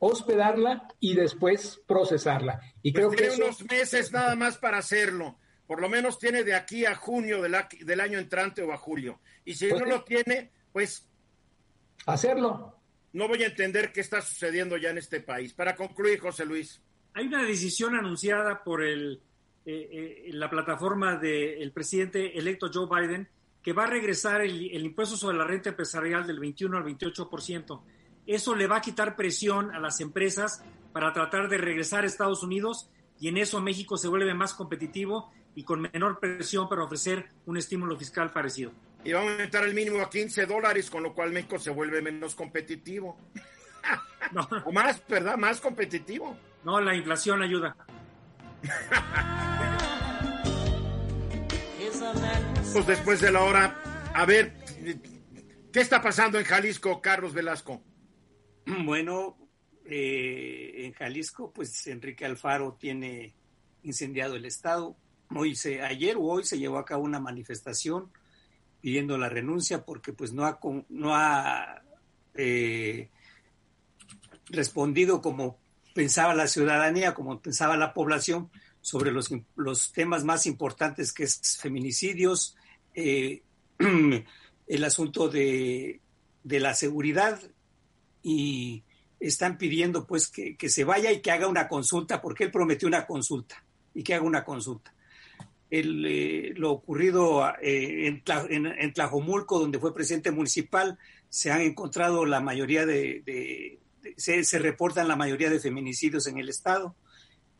[0.04, 2.60] hospedarla y después procesarla.
[2.82, 5.38] Y pues creo tiene que unos meses nada más para hacerlo.
[5.64, 9.20] Por lo menos tiene de aquí a junio del, del año entrante o a julio.
[9.44, 11.08] Y si Pues no lo tiene, pues
[12.04, 12.76] hacerlo.
[13.12, 15.54] no voy a entender qué está sucediendo ya en este país.
[15.54, 16.82] Para concluir, José Luis.
[17.14, 19.22] Hay una decisión anunciada por el,
[19.64, 23.28] eh, eh, la plataforma del presidente electo Joe Biden
[23.62, 27.82] que va a regresar el, el impuesto sobre la renta empresarial del 21 al 28%.
[28.26, 32.42] Eso le va a quitar presión a las empresas para tratar de regresar a Estados
[32.42, 37.28] Unidos y en eso México se vuelve más competitivo y con menor presión para ofrecer
[37.46, 38.72] un estímulo fiscal parecido.
[39.04, 42.02] Y va a aumentar el mínimo a 15 dólares, con lo cual México se vuelve
[42.02, 43.16] menos competitivo.
[44.30, 45.36] No, O más, ¿verdad?
[45.36, 46.36] Más competitivo.
[46.64, 47.76] no la inflación ayuda.
[52.72, 54.54] Pues después de la hora, a ver,
[55.72, 57.82] ¿qué está pasando en Jalisco, Carlos Velasco?
[58.84, 59.36] Bueno,
[59.84, 63.34] eh, en Jalisco, pues Enrique Alfaro tiene
[63.82, 64.96] incendiado el estado.
[65.34, 68.10] Hoy se, ayer o hoy se llevó a cabo una manifestación
[68.80, 71.82] pidiendo la renuncia porque pues no ha, no ha
[72.34, 73.10] eh,
[74.46, 75.58] respondido como
[75.94, 81.58] pensaba la ciudadanía, como pensaba la población sobre los, los temas más importantes que es
[81.60, 82.56] feminicidios,
[82.94, 83.42] eh,
[84.66, 86.00] el asunto de,
[86.42, 87.40] de la seguridad
[88.22, 88.82] y
[89.20, 92.88] están pidiendo pues que, que se vaya y que haga una consulta, porque él prometió
[92.88, 94.94] una consulta y que haga una consulta.
[95.70, 101.50] El, eh, lo ocurrido eh, en, Tla- en- en Tlajomulco, donde fue presidente municipal, se
[101.50, 103.78] han encontrado la mayoría de, de-
[104.16, 106.94] se, se reportan la mayoría de feminicidios en el estado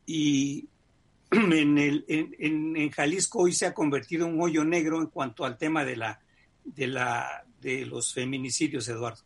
[0.05, 0.69] y
[1.31, 5.45] en, el, en- en Jalisco hoy se ha convertido en un hoyo negro en cuanto
[5.45, 6.21] al tema de la
[6.65, 9.23] de la de los feminicidios, Eduardo.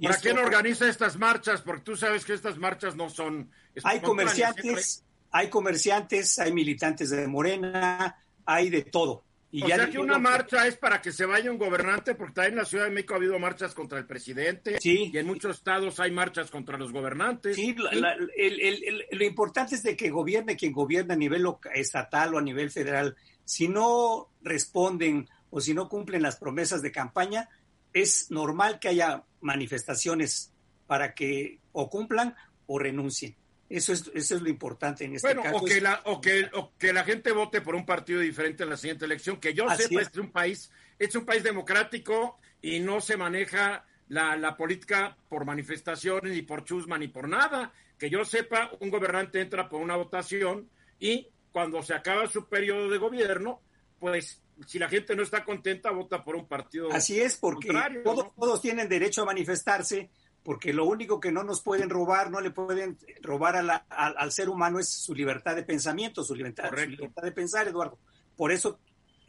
[0.00, 1.60] ¿Para quién organiza estas marchas?
[1.62, 3.50] Porque tú sabes que estas marchas no son...
[3.84, 9.24] hay comerciantes, hay comerciantes, hay militantes de Morena, hay de todo.
[9.54, 12.32] Y O ya sea que una marcha es para que se vaya un gobernante, porque
[12.32, 15.10] también en la Ciudad de México ha habido marchas contra el presidente Sí.
[15.12, 17.56] y en muchos estados hay marchas contra los gobernantes.
[17.56, 21.18] Sí, la- la- el- el- el- lo importante es de que gobierne quien gobierna a
[21.18, 23.14] nivel estatal o a nivel federal.
[23.44, 27.50] Si no responden o si no cumplen las promesas de campaña,
[27.92, 30.52] es normal que haya manifestaciones
[30.86, 32.34] para que o cumplan
[32.66, 33.36] o renuncien.
[33.68, 35.56] Eso es, eso es lo importante en este Bueno, caso.
[35.56, 38.70] o que, la, o, que, o que la gente vote por un partido diferente en
[38.70, 39.38] la siguiente elección.
[39.38, 40.08] Que yo Así sepa, es.
[40.08, 45.46] es un país, es un país democrático y no se maneja la, la política por
[45.46, 47.72] manifestaciones, ni por chusma, ni por nada.
[47.98, 50.68] Que yo sepa, un gobernante entra por una votación
[51.00, 53.62] y cuando se acaba su periodo de gobierno,
[53.98, 56.92] pues si la gente no está contenta, vota por un partido.
[56.92, 57.68] Así es, porque
[58.04, 58.34] todos, ¿no?
[58.38, 60.10] todos tienen derecho a manifestarse,
[60.42, 64.14] porque lo único que no nos pueden robar, no le pueden robar a la- al-
[64.18, 66.90] al ser humano es su libertad de pensamiento, su libertad, su Correcto.
[66.96, 67.98] libertad de pensar, Eduardo.
[68.36, 68.78] Por eso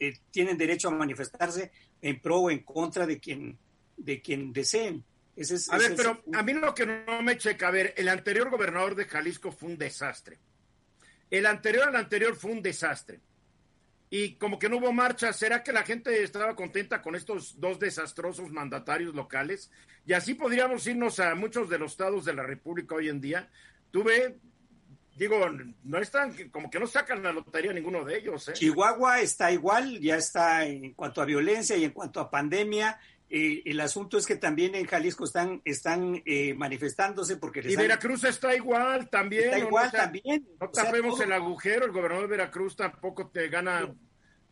[0.00, 1.70] eh, tienen derecho a manifestarse
[2.02, 3.56] en pro o en contra de quien,
[3.96, 5.04] de quien deseen.
[5.36, 7.70] Ese es- A ese ver, es- pero a mí lo que no me checa, a
[7.70, 10.38] ver, el anterior gobernador de Jalisco fue un desastre.
[11.30, 13.20] El anterior al anterior fue un desastre.
[14.10, 17.78] Y como que no hubo marcha, ¿será que la gente estaba contenta con estos dos
[17.78, 19.70] desastrosos mandatarios locales?
[20.06, 23.50] Y así podríamos irnos a muchos de los estados de la República hoy en día.
[23.90, 24.38] Tuve,
[25.16, 25.48] digo,
[25.82, 28.52] no están, como que no sacan la lotería ninguno de ellos, ¿eh?
[28.52, 33.62] Chihuahua está igual, ya está en cuanto a violencia y en cuanto a pandemia, eh,
[33.64, 37.60] el asunto es que también en Jalisco están, están eh, manifestándose porque...
[37.66, 39.44] y Veracruz está igual también.
[39.44, 40.46] Está igual también.
[40.60, 43.92] No tapemos el agujero, el gobernador de Veracruz tampoco te gana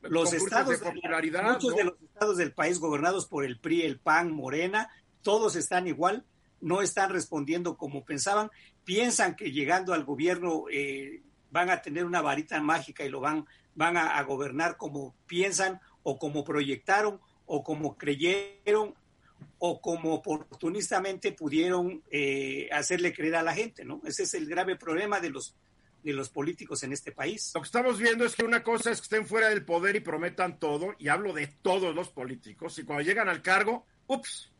[0.00, 1.52] los estados de popularidad.
[1.52, 4.90] Muchos de los estados del país gobernados por el PRI, el PAN, Morena,
[5.22, 6.24] todos están igual,
[6.60, 8.50] no están respondiendo como pensaban,
[8.84, 13.46] piensan que llegando al gobierno eh, van a tener una varita mágica y lo van,
[13.74, 18.94] van a gobernar como piensan o como proyectaron o como creyeron
[19.58, 24.00] o como oportunistamente pudieron eh, hacerle creer a la gente, ¿no?
[24.04, 25.54] Ese es el grave problema de los
[26.02, 27.52] de los políticos en este país.
[27.54, 30.00] Lo que estamos viendo es que una cosa es que estén fuera del poder y
[30.00, 34.50] prometan todo, y hablo de todos los políticos, y cuando llegan al cargo, ups,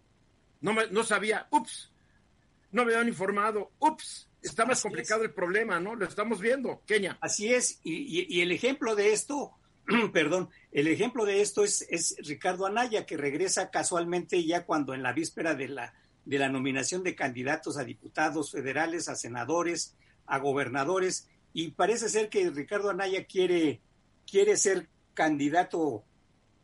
[0.61, 1.91] no, me, no sabía, ups,
[2.71, 5.97] no me han informado, ups, está más complicado el problema, ¿no?
[5.97, 7.19] Lo estamos viendo, Kenia.
[7.21, 9.53] Así es, y, y el ejemplo de esto
[10.13, 15.03] perdón, el ejemplo de esto es, es, Ricardo Anaya, que regresa casualmente ya cuando en
[15.03, 20.39] la víspera de la, de la nominación de candidatos a diputados federales, a senadores, a
[20.39, 23.81] gobernadores, y parece ser que Ricardo Anaya quiere,
[24.27, 26.05] quiere ser candidato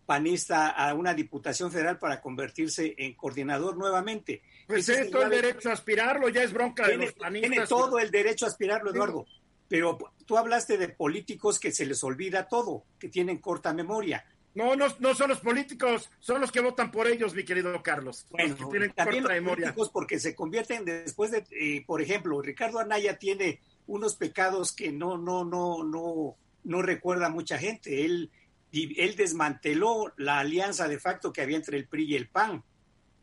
[0.07, 4.43] panista a una diputación federal para convertirse en coordinador nuevamente.
[4.67, 7.51] Pues tiene todo el derecho a aspirarlo, ya es bronca de los panistas.
[7.51, 9.27] Tiene todo el derecho a aspirarlo, Eduardo.
[9.69, 14.25] Pero tú hablaste de políticos que se les olvida todo, que tienen corta memoria.
[14.55, 18.27] No, no, no son los políticos, son los que votan por ellos, mi querido Carlos.
[18.31, 19.65] Bueno, tienen también corta los memoria.
[19.67, 24.91] políticos porque se convierten después de, eh, por ejemplo, Ricardo Anaya tiene unos pecados que
[24.91, 28.05] no, no, no, no, no recuerda mucha gente.
[28.05, 28.31] Él,
[28.73, 32.65] él desmanteló la alianza de facto que había entre el PRI y el PAN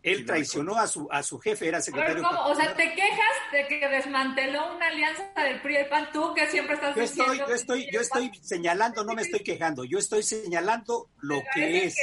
[0.06, 2.24] él traicionó a su, a su jefe, era secretario.
[2.24, 2.46] ¿cómo?
[2.46, 6.10] O sea, ¿te quejas de que desmanteló una alianza del PRI y el PAN?
[6.14, 7.34] Tú que siempre estás yo diciendo...
[7.34, 11.86] Estoy, yo estoy, yo estoy señalando, no me estoy quejando, yo estoy señalando lo que
[11.86, 11.96] es.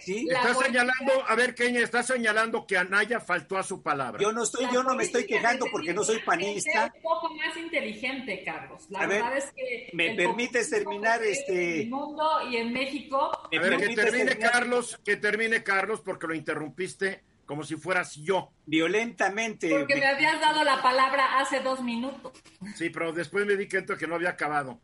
[0.00, 0.26] ¿Sí?
[0.30, 4.20] Estás señalando, a ver, Keña, estás señalando que Anaya faltó a su palabra.
[4.20, 6.92] Yo no estoy, yo no me estoy quejando porque no soy panista.
[6.96, 8.86] Un poco más inteligente, Carlos.
[8.90, 11.76] La verdad es que me permites terminar este.
[11.76, 13.30] En el mundo y en México.
[13.32, 18.52] A ver, que termine Carlos, que termine Carlos porque lo interrumpiste como si fueras yo.
[18.66, 19.70] Violentamente.
[19.70, 22.32] Porque me habías dado la palabra hace dos minutos.
[22.76, 24.78] Sí, pero después me di cuenta que no había acabado.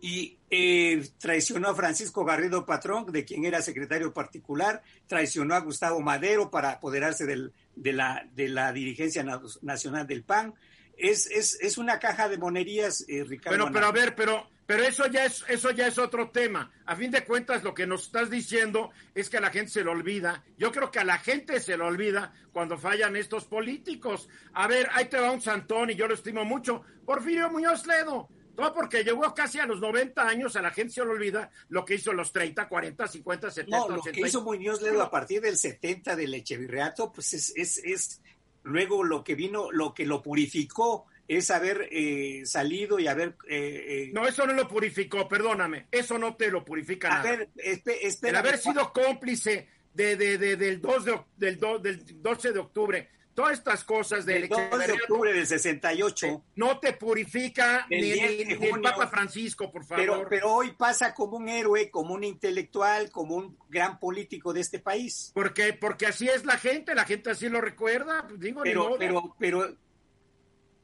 [0.00, 6.00] Y eh, traicionó a Francisco Garrido Patrón, de quien era secretario particular, traicionó a Gustavo
[6.00, 9.24] Madero para apoderarse del, de, la, de la dirigencia
[9.62, 10.54] nacional del PAN.
[10.96, 13.58] Es, es, es una caja de monerías, eh, Ricardo.
[13.58, 16.72] Pero, pero a ver, pero pero eso ya es, eso ya es otro tema.
[16.86, 19.84] A fin de cuentas, lo que nos estás diciendo es que a la gente se
[19.84, 20.44] le olvida.
[20.58, 24.28] Yo creo que a la gente se le olvida cuando fallan estos políticos.
[24.54, 26.82] A ver, ahí te va un santón y yo lo estimo mucho.
[27.04, 28.28] Porfirio Muñoz Ledo.
[28.56, 31.84] Todo porque llegó casi a los 90 años, a la gente se le olvida lo
[31.84, 35.42] que hizo los 30, 40, 50, 70, no, lo que hizo Muñoz Ledo a partir
[35.42, 38.22] del 70 del Echevirreato, pues es, es, es
[38.62, 43.36] luego lo que vino, lo que lo purificó es haber eh, salido y haber...
[43.48, 47.20] Eh, eh, no, eso no lo purificó, perdóname, eso no te lo purifica.
[47.20, 52.22] A ver, espera, El haber sido cómplice de, de, de, del, 2 de, del, del
[52.22, 57.86] 12 de octubre, todas estas cosas del, 2 de octubre del 68 no te purifica
[57.90, 60.04] ni, el Papa Francisco, por favor.
[60.04, 64.60] Pero, pero hoy pasa como un héroe, como un intelectual, como un gran político de
[64.60, 65.30] este país.
[65.34, 69.36] Porque porque así es la gente, la gente así lo recuerda, pues digo, pero, pero
[69.38, 69.76] pero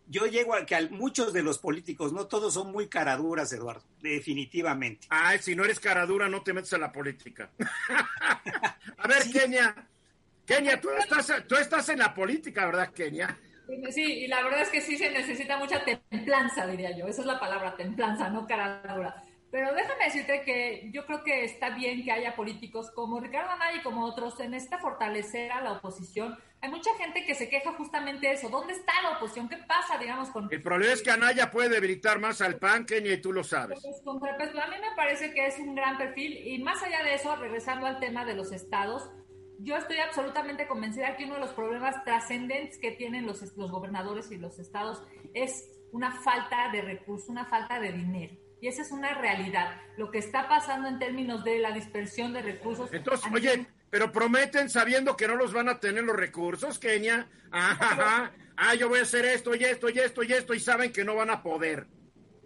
[0.08, 3.82] yo llego a que a muchos de los políticos, no todos son muy caraduras, Eduardo,
[4.02, 5.06] definitivamente.
[5.08, 7.50] Ay, si no eres caradura, no te metes a la política.
[8.98, 9.88] a ver, Kenia,
[10.46, 13.38] Kenia, tú estás, tú estás en la política, ¿verdad, Kenia?
[13.90, 17.06] Sí, y la verdad es que sí se necesita mucha templanza, diría yo.
[17.06, 19.22] Esa es la palabra, templanza, no caradura.
[19.52, 23.80] Pero déjame decirte que yo creo que está bien que haya políticos como Ricardo Anaya
[23.80, 26.38] y como otros en esta fortalecer a la oposición.
[26.62, 28.48] Hay mucha gente que se queja justamente de eso.
[28.48, 29.50] ¿Dónde está la oposición?
[29.50, 30.48] ¿Qué pasa, digamos, con...
[30.50, 33.80] El problema es que Anaya puede debilitar más al PAN, que ni tú lo sabes.
[33.82, 36.34] Pues, con a mí me parece que es un gran perfil.
[36.46, 39.10] Y más allá de eso, regresando al tema de los estados,
[39.62, 44.30] yo estoy absolutamente convencida que uno de los problemas trascendentes que tienen los, los gobernadores
[44.30, 45.02] y los estados
[45.34, 48.34] es una falta de recursos, una falta de dinero.
[48.60, 49.80] Y esa es una realidad.
[49.96, 52.92] Lo que está pasando en términos de la dispersión de recursos.
[52.92, 57.28] Entonces, oye, pero prometen sabiendo que no los van a tener los recursos, Kenia.
[57.50, 60.92] Ajá, ah, yo voy a hacer esto y esto y esto y esto y saben
[60.92, 61.86] que no van a poder.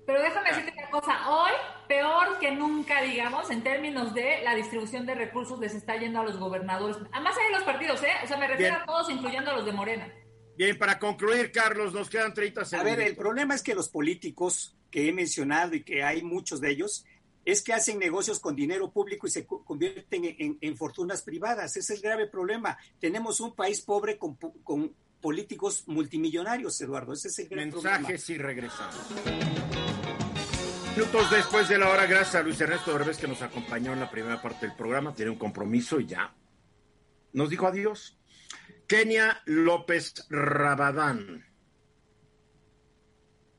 [0.07, 1.51] Pero déjame decirte una cosa, hoy
[1.89, 6.25] peor que nunca, digamos, en términos de la distribución de recursos les está yendo a
[6.25, 8.13] los gobernadores, a más allá de los partidos, ¿eh?
[8.25, 10.09] O sea, me refiero a todos, incluyendo a los de Morena.
[10.57, 12.93] Bien, para concluir, Carlos, nos quedan 30 segundos.
[12.93, 16.61] A ver, el problema es que los políticos que he mencionado y que hay muchos
[16.61, 17.05] de ellos,
[17.47, 21.77] es que hacen negocios con dinero público y se convierten en, fortunas privadas.
[21.77, 22.77] Ese es el grave problema.
[22.99, 24.37] Tenemos un país pobre con,
[25.21, 27.13] políticos multimillonarios, Eduardo.
[27.13, 29.96] Ese es el grave Mensajes y regresamos.
[30.97, 34.11] Minutos después de la hora, gracias a Luis Ernesto Derbez que nos acompañó en la
[34.11, 35.15] primera parte del programa.
[35.15, 36.35] Tiene un compromiso y ya
[37.35, 38.19] nos dijo adiós.
[38.87, 41.45] Kenia López Rabadán.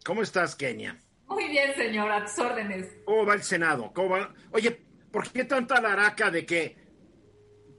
[0.04, 0.98] ¿Cómo estás, Kenia?
[1.28, 2.88] Muy bien, señor, a tus órdenes.
[3.06, 3.92] ¿Cómo va el Senado?
[3.94, 4.34] ¿Cómo va?
[4.50, 4.72] Oye,
[5.12, 6.76] ¿por qué tanta laraca de que,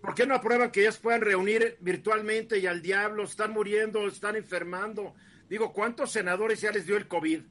[0.00, 3.24] ¿por qué no aprueban que ellas puedan reunir virtualmente y al diablo?
[3.24, 5.16] Están muriendo, están enfermando.
[5.48, 7.42] Digo, ¿cuántos senadores ya les dio el COVID?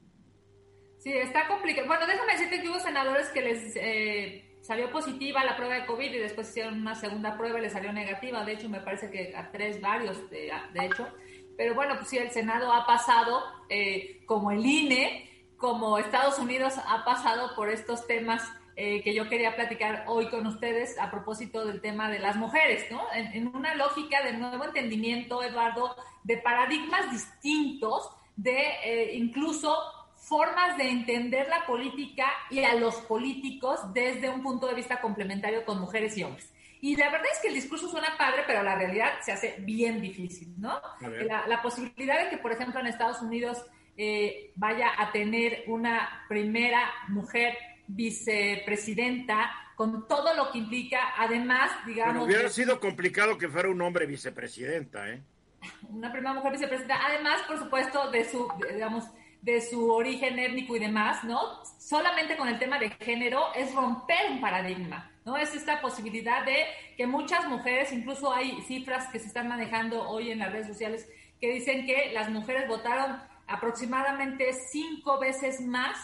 [1.08, 1.86] Sí, está complicado.
[1.86, 6.12] Bueno, déjame decirte que hubo senadores que les eh, salió positiva la prueba de COVID
[6.12, 8.44] y después hicieron una segunda prueba y les salió negativa.
[8.44, 11.08] De hecho, me parece que a tres, varios, de, de hecho.
[11.56, 16.74] Pero bueno, pues sí, el Senado ha pasado, eh, como el INE, como Estados Unidos
[16.76, 18.46] ha pasado por estos temas
[18.76, 22.84] eh, que yo quería platicar hoy con ustedes a propósito del tema de las mujeres,
[22.90, 23.00] ¿no?
[23.14, 29.74] En, una lógica de nuevo entendimiento, Eduardo, de paradigmas distintos, de incluso
[30.28, 35.64] formas de entender la política y a los políticos desde un punto de vista complementario
[35.64, 36.52] con mujeres y hombres.
[36.80, 40.00] Y la verdad es que el discurso suena padre, pero la realidad se hace bien
[40.00, 40.80] difícil, ¿no?
[41.00, 43.64] La, la, posibilidad de que, por ejemplo, en Estados Unidos
[43.96, 47.58] eh, vaya a tener una primera mujer
[47.88, 52.26] vicepresidenta con todo lo que implica, además, digamos...
[52.26, 55.22] hubiera sido complicado que fuera un hombre vicepresidenta, ¿eh?
[55.88, 59.04] Una primera mujer vicepresidenta, además, por supuesto, de su, digamos,
[59.42, 61.64] de su origen étnico y demás, ¿no?
[61.78, 65.36] Solamente con el tema de género es romper un paradigma, ¿no?
[65.36, 66.66] Es esta posibilidad de
[66.96, 71.08] que muchas mujeres, incluso hay cifras que se están manejando hoy en las redes sociales
[71.40, 75.96] que dicen que las mujeres votaron aproximadamente cinco veces más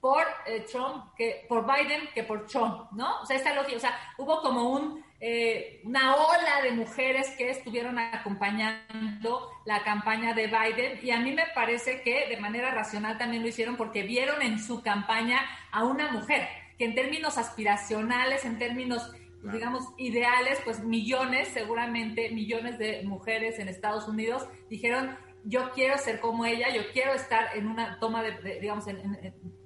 [0.00, 3.20] por eh, Trump que por Biden que por Trump, ¿no?
[3.22, 7.48] O sea, esta lógica, o sea, hubo como un eh, una ola de mujeres que
[7.48, 10.98] estuvieron acompañando la campaña de Biden.
[11.00, 14.58] Y a mí me parece que de manera racional también lo hicieron porque vieron en
[14.58, 19.12] su campaña a una mujer que en términos aspiracionales, en términos
[19.52, 26.20] digamos, ideales, pues millones, seguramente millones de mujeres en Estados Unidos dijeron, yo quiero ser
[26.20, 28.86] como ella, yo quiero estar en una toma de, digamos,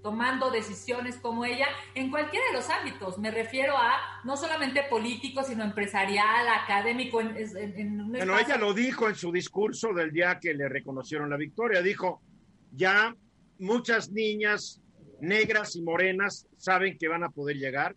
[0.06, 3.18] tomando decisiones como ella en cualquiera de los ámbitos.
[3.18, 7.20] Me refiero a no solamente político, sino empresarial, académico.
[7.20, 11.82] En, bueno, ella lo dijo en su discurso del día que le reconocieron la victoria.
[11.82, 12.22] Dijo,
[12.70, 13.16] ya
[13.58, 14.80] muchas niñas
[15.20, 17.96] negras y morenas saben que van a poder llegar.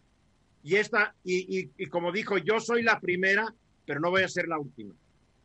[0.63, 3.53] Y esta, y, y como dijo, yo soy la primera,
[3.85, 4.95] pero no voy a ser la última.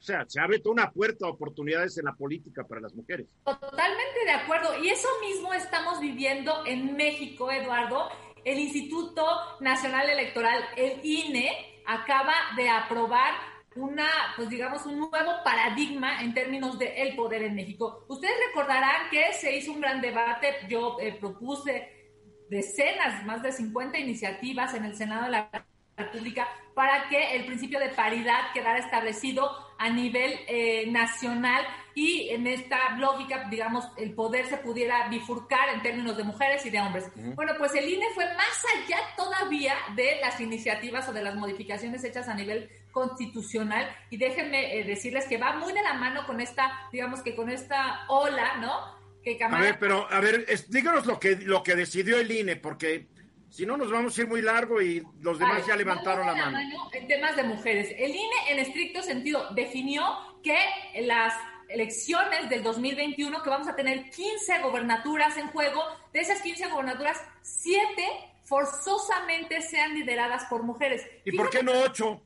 [0.04, 3.26] O sea, se abre toda una puerta a oportunidades en la política para las mujeres.
[3.42, 4.78] Totalmente de acuerdo.
[4.84, 8.10] Y eso mismo estamos viviendo en México, Eduardo.
[8.44, 9.24] El Instituto
[9.60, 13.32] Nacional Electoral, el INE, acaba de aprobar
[13.76, 18.04] una, pues digamos, un nuevo paradigma en términos de el poder en México.
[18.06, 22.12] Ustedes recordarán que se hizo un gran debate, yo eh, propuse
[22.50, 25.50] decenas, más de 50 iniciativas en el Senado de la
[25.96, 29.48] República para que el principio de paridad quedara establecido
[29.84, 31.62] a nivel eh, nacional
[31.94, 36.70] y en esta lógica, digamos, el poder se pudiera bifurcar en términos de mujeres y
[36.70, 37.04] de hombres.
[37.34, 42.02] Bueno, pues el INE fue más allá todavía de las iniciativas o de las modificaciones
[42.02, 46.40] hechas a nivel constitucional y déjenme eh, decirles que va muy de la mano con
[46.40, 48.72] esta, digamos que con esta ola, ¿no?
[49.22, 53.06] Que A ver, pero a ver, díganos lo que, lo que decidió el INE, porque
[53.54, 56.58] si no, nos vamos a ir muy largo y los demás ya levantaron la mano.
[56.92, 60.02] En temas de mujeres, el INE en estricto sentido definió
[60.42, 60.58] que
[61.02, 61.34] las
[61.68, 67.22] elecciones del 2021, que vamos a tener 15 gobernaturas en juego, de esas 15 gobernaturas,
[67.42, 67.80] 7
[68.42, 71.06] forzosamente sean lideradas por mujeres.
[71.24, 72.20] ¿Y por qué no 8?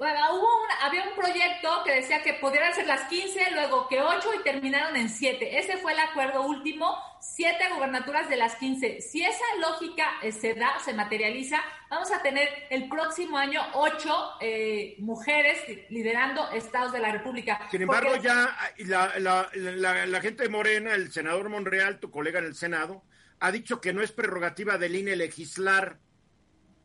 [0.00, 0.48] Bueno, hubo
[0.82, 4.96] había un proyecto que decía que pudieran ser las 15, luego que 8 y terminaron
[4.96, 5.58] en 7.
[5.58, 9.02] Ese fue el acuerdo último, 7 gobernaturas de las 15.
[9.02, 11.58] Si esa lógica eh, se da, se materializa,
[11.90, 15.58] vamos a tener el próximo año 8 eh, mujeres
[15.90, 17.68] liderando estados de la República.
[17.70, 22.38] Sin embargo, ya la, la, la, la gente de Morena, el senador Monreal, tu colega
[22.38, 23.02] en el Senado,
[23.38, 25.98] ha dicho que no es prerrogativa del INE legislar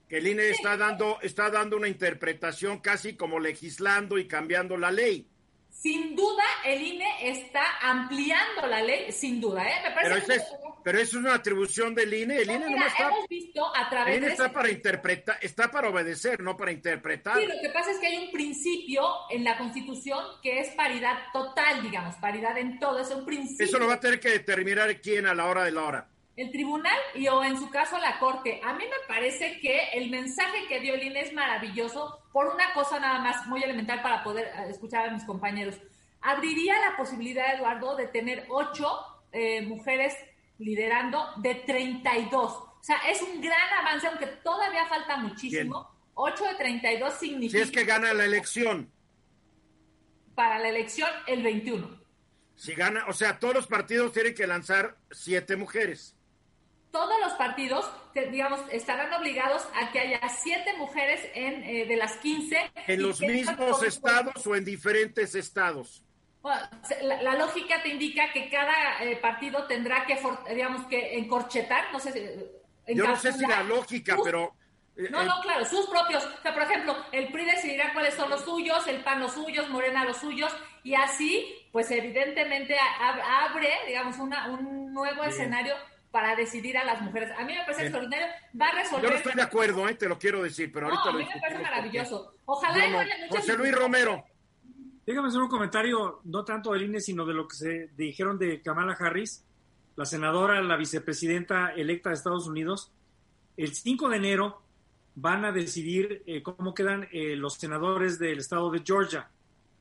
[0.07, 4.91] que el INE está dando, está dando una interpretación casi como legislando y cambiando la
[4.91, 5.27] ley.
[5.69, 9.81] Sin duda, el INE está ampliando la ley, sin duda, ¿eh?
[9.83, 10.43] Me parece pero, es,
[10.83, 12.37] pero eso es una atribución del INE.
[12.37, 13.07] El INE no está.
[13.07, 17.37] Hemos visto a través el INE está para interpretar, está para obedecer, no para interpretar.
[17.39, 21.17] Sí, lo que pasa es que hay un principio en la Constitución que es paridad
[21.33, 23.65] total, digamos, paridad en todo, es un principio.
[23.65, 26.07] Eso lo va a tener que determinar quién a la hora de la hora.
[26.35, 28.59] El tribunal y o en su caso la corte.
[28.63, 32.73] A mí me parece que el mensaje que dio el INE es maravilloso por una
[32.73, 35.75] cosa nada más muy elemental para poder eh, escuchar a mis compañeros.
[36.21, 38.89] Abriría la posibilidad, Eduardo, de tener ocho
[39.31, 40.13] eh, mujeres
[40.57, 42.51] liderando de 32.
[42.51, 45.89] O sea, es un gran avance, aunque todavía falta muchísimo.
[46.15, 47.57] 8 de 32 significa...
[47.57, 48.91] Si es que gana la elección.
[50.33, 52.05] Para la elección, el 21.
[52.55, 56.15] Si gana, o sea, todos los partidos tienen que lanzar siete mujeres.
[56.95, 57.91] Todos los partidos,
[58.31, 62.71] digamos, estarán obligados a que haya siete mujeres en, eh, de las 15.
[62.87, 66.05] ¿En los mismos estados o en diferentes estados?
[67.01, 70.17] la, lógica te indica que cada eh, partido tendrá que,
[70.53, 72.93] digamos, que encorchetar, no sé si...
[72.95, 74.55] Yo no sé si la lógica, pero
[74.95, 76.23] eh, no, no, claro, sus propios.
[76.23, 79.67] O sea, por ejemplo, el PRI decidirá cuáles son los suyos, el PAN los suyos,
[79.69, 85.75] Morena los suyos, y así, pues evidentemente abre, digamos, una, un nuevo escenario
[86.15, 87.29] para decidir a las mujeres.
[87.37, 89.03] A mí me parece extraordinario, va a resolver...
[89.03, 89.95] Yo no estoy de acuerdo, ¿eh?
[89.95, 92.35] te lo quiero decir, pero ahorita no, a mí me parece maravilloso.
[92.45, 92.87] Ojalá...
[92.87, 94.23] No, José Luis Romero.
[95.05, 98.61] Déjame hacer un comentario, no tanto del INE, sino de lo que se dijeron de
[98.61, 99.43] Kamala Harris,
[99.97, 102.93] la senadora, la vicepresidenta electa de Estados Unidos.
[103.57, 104.61] El 5 de enero
[105.15, 109.29] van a decidir eh, cómo quedan eh, los senadores del estado de Georgia.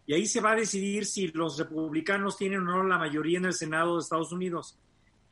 [0.05, 3.45] Y ahí se va a decidir si los republicanos tienen o no la mayoría en
[3.45, 4.77] el Senado de Estados Unidos.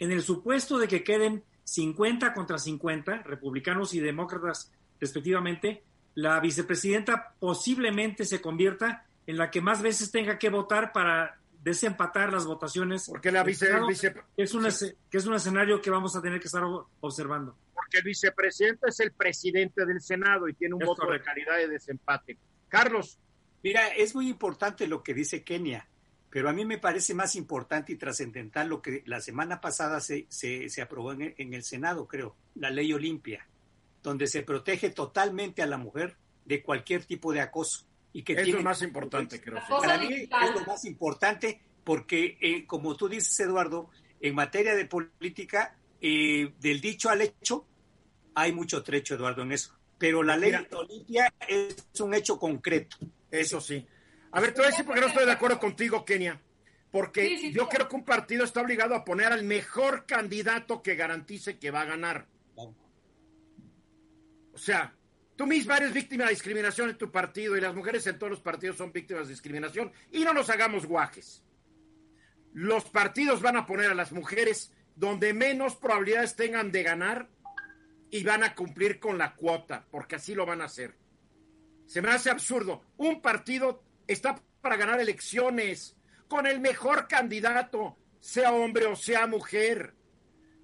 [0.03, 5.85] En el supuesto de que queden 50 contra 50, republicanos y demócratas respectivamente,
[6.17, 12.33] la vicepresidenta posiblemente se convierta en la que más veces tenga que votar para desempatar
[12.33, 13.07] las votaciones.
[13.09, 13.71] Porque la vice,
[14.37, 14.65] es, un,
[15.09, 16.65] que es un escenario que vamos a tener que estar
[17.01, 21.59] observando porque el vicepresidente es el presidente del Senado y tiene un voto de calidad
[21.59, 22.37] de desempate.
[22.69, 23.19] Carlos.
[23.63, 25.87] Mira, es muy importante lo que dice Kenia,
[26.33, 30.27] pero a mí me parece más importante y trascendental lo que la semana pasada se,
[30.31, 33.47] se, aprobó en el, Senado, creo, la ley Olimpia,
[34.03, 36.17] donde se protege totalmente a la mujer
[36.47, 37.87] de cualquier tipo de acoso.
[38.15, 39.61] Y que es lo más importante, creo.
[39.69, 44.87] Para mí es lo más importante porque, eh, como tú dices, Eduardo, en materia de
[44.87, 47.67] política, eh, del dicho al hecho,
[48.35, 49.77] hay mucho trecho, Eduardo, en eso.
[49.99, 52.97] Pero la ley Olimpia es un hecho concreto.
[53.31, 53.87] Eso sí.
[54.33, 56.41] A ver, te voy a decir por qué no estoy de acuerdo contigo, Kenia.
[56.91, 61.59] Porque yo creo que un partido está obligado a poner al mejor candidato que garantice
[61.59, 62.27] que va a ganar.
[64.55, 64.95] O sea,
[65.37, 68.41] tú misma eres víctima de discriminación en tu partido y las mujeres en todos los
[68.41, 69.93] partidos son víctimas de discriminación.
[70.11, 71.43] Y no nos hagamos guajes.
[72.53, 77.29] Los partidos van a poner a las mujeres donde menos probabilidades tengan de ganar
[78.11, 80.95] y van a cumplir con la cuota, porque así lo van a hacer.
[81.87, 82.83] Se me hace absurdo.
[82.99, 85.97] Un partido está para ganar elecciones
[86.29, 89.95] con el mejor candidato, sea hombre o sea mujer.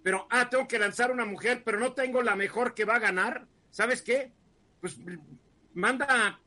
[0.02, 3.00] Pero, ah, tengo que lanzar una mujer, pero no tengo la mejor que va a
[3.00, 3.46] ganar.
[3.70, 4.32] ¿Sabes qué?
[4.80, 4.96] Pues
[5.74, 6.40] manda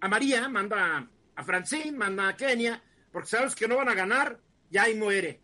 [0.00, 2.82] a María, manda a Francine, manda a Kenia,
[3.12, 4.40] porque sabes que no van a ganar,
[4.70, 5.40] ya ahí muere.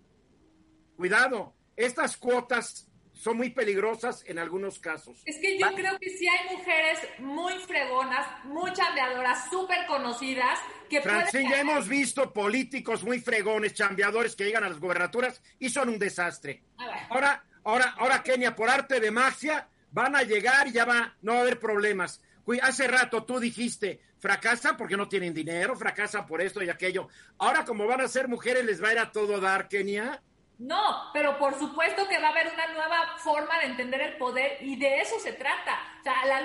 [0.96, 2.89] Cuidado, estas cuotas
[3.21, 5.23] son muy peligrosas en algunos casos.
[5.27, 10.59] Es que yo creo que sí hay mujeres muy fregonas, muy chambeadoras, súper conocidas,
[10.89, 15.91] que ya hemos visto políticos muy fregones, chambeadores que llegan a las gobernaturas y son
[15.91, 16.62] un desastre.
[17.11, 21.33] Ahora, ahora, ahora, Kenia, por arte de magia, van a llegar y ya va, no
[21.33, 22.23] va a haber problemas.
[22.62, 27.09] Hace rato tú dijiste, fracasan porque no tienen dinero, fracasan por esto y aquello.
[27.37, 30.23] Ahora, como van a ser mujeres, les va a ir a todo dar, Kenia.
[30.61, 34.59] No, pero por supuesto que va a haber una nueva forma de entender el poder
[34.61, 35.79] y de eso se trata.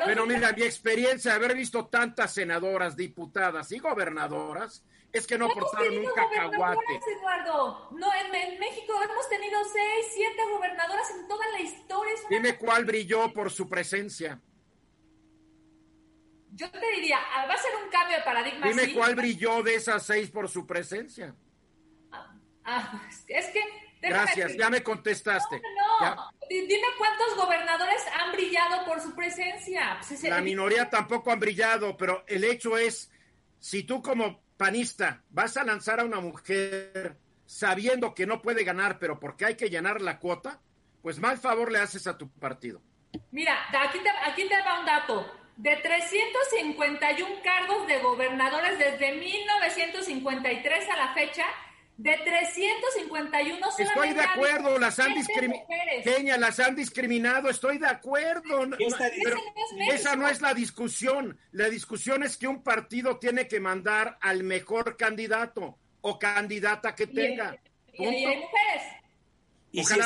[0.05, 5.47] Pero mira, mi experiencia de haber visto tantas senadoras, diputadas y gobernadoras es que no
[5.47, 7.01] aportaron un cacahuate.
[7.20, 7.89] Eduardo.
[7.91, 12.13] No, en, México hemos tenido seis, siete gobernadoras en toda la historia.
[12.30, 14.39] Dime cuál brilló por su presencia.
[16.53, 18.68] Yo te diría, ah, va a ser un cambio de paradigma.
[18.68, 21.36] Dime cuál brilló de esas seis por su presencia.
[22.13, 23.61] Ah, ah es que
[24.07, 25.61] Gracias, ya me contestaste.
[25.99, 29.99] No, Dime cuántos gobernadores han brillado por su presencia.
[30.07, 33.11] Pues La minoría tampoco han brillado, pero el hecho es,
[33.59, 38.99] si tú como panista vas a lanzar a una mujer sabiendo que no puede ganar,
[38.99, 40.61] pero porque hay que llenar la cuota,
[41.01, 42.81] pues mal favor le haces a tu partido.
[43.31, 45.31] Mira, aquí te, aquí te va un dato.
[45.57, 51.45] De 351 cargos de gobernadores desde 1953 a la fecha,
[51.97, 56.39] de 351 Estoy de acuerdo, las han discriminado.
[56.39, 58.67] las han discriminado, estoy de acuerdo.
[59.23, 59.37] pero
[59.91, 61.39] esa no es la discusión.
[61.51, 67.07] La discusión es que un partido tiene que mandar al mejor candidato o candidata que
[67.07, 67.57] tenga.
[67.93, 68.83] ¿Y, hay mujeres?
[69.71, 69.99] Y si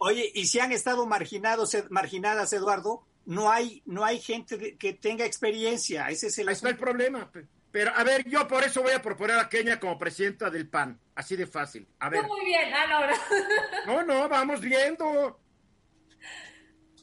[0.00, 5.24] oye, y si han estado marginados, marginadas, Eduardo, no hay, no hay gente que tenga
[5.24, 6.08] experiencia.
[6.08, 6.48] Ese es el.
[6.48, 7.30] Ahí está el problema.
[7.70, 10.98] Pero, a ver, yo por eso voy a proponer a Kenia como presidenta del PAN.
[11.14, 11.86] Así de fácil.
[11.98, 12.26] A ver.
[12.26, 13.10] Muy bien, ah,
[13.86, 15.40] no, no, vamos viendo.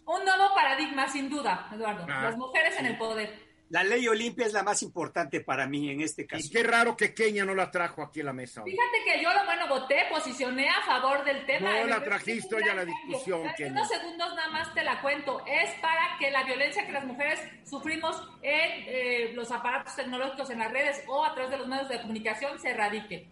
[0.05, 2.05] Un nuevo paradigma, sin duda, Eduardo.
[2.09, 2.24] Ah.
[2.24, 3.45] Las mujeres en el poder.
[3.76, 6.45] La ley Olimpia es la más importante para mí en este caso.
[6.45, 8.63] Y qué raro que Kenia no la trajo aquí a la mesa.
[8.63, 11.82] Fíjate que yo, lo bueno, voté, posicioné a favor del tema.
[11.82, 15.43] No la trajiste hoy a la discusión, En unos segundos nada más te la cuento.
[15.45, 20.59] Es para que la violencia que las mujeres sufrimos en eh, los aparatos tecnológicos, en
[20.59, 23.28] las redes o a través de los medios de comunicación se erradique.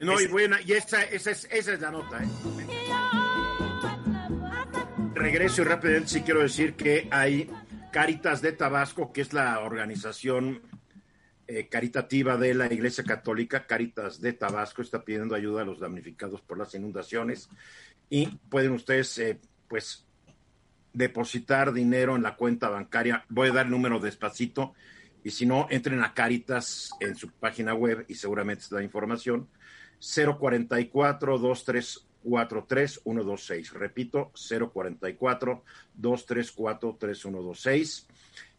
[0.00, 2.20] No, y buena, y esa, esa, es, esa es la nota.
[2.20, 2.26] ¿eh?
[5.14, 7.48] Regreso y rápidamente sí quiero decir que hay
[7.92, 10.62] Caritas de Tabasco, que es la organización
[11.46, 16.40] eh, caritativa de la Iglesia Católica, Caritas de Tabasco, está pidiendo ayuda a los damnificados
[16.40, 17.50] por las inundaciones
[18.08, 19.38] y pueden ustedes, eh,
[19.68, 20.06] pues,
[20.94, 23.26] depositar dinero en la cuenta bancaria.
[23.28, 24.72] Voy a dar el número despacito
[25.22, 29.48] y si no, entren a Caritas en su página web y seguramente está información.
[30.00, 33.72] 044 23 43126.
[33.74, 35.62] Repito, 044
[35.94, 38.06] 234 3126.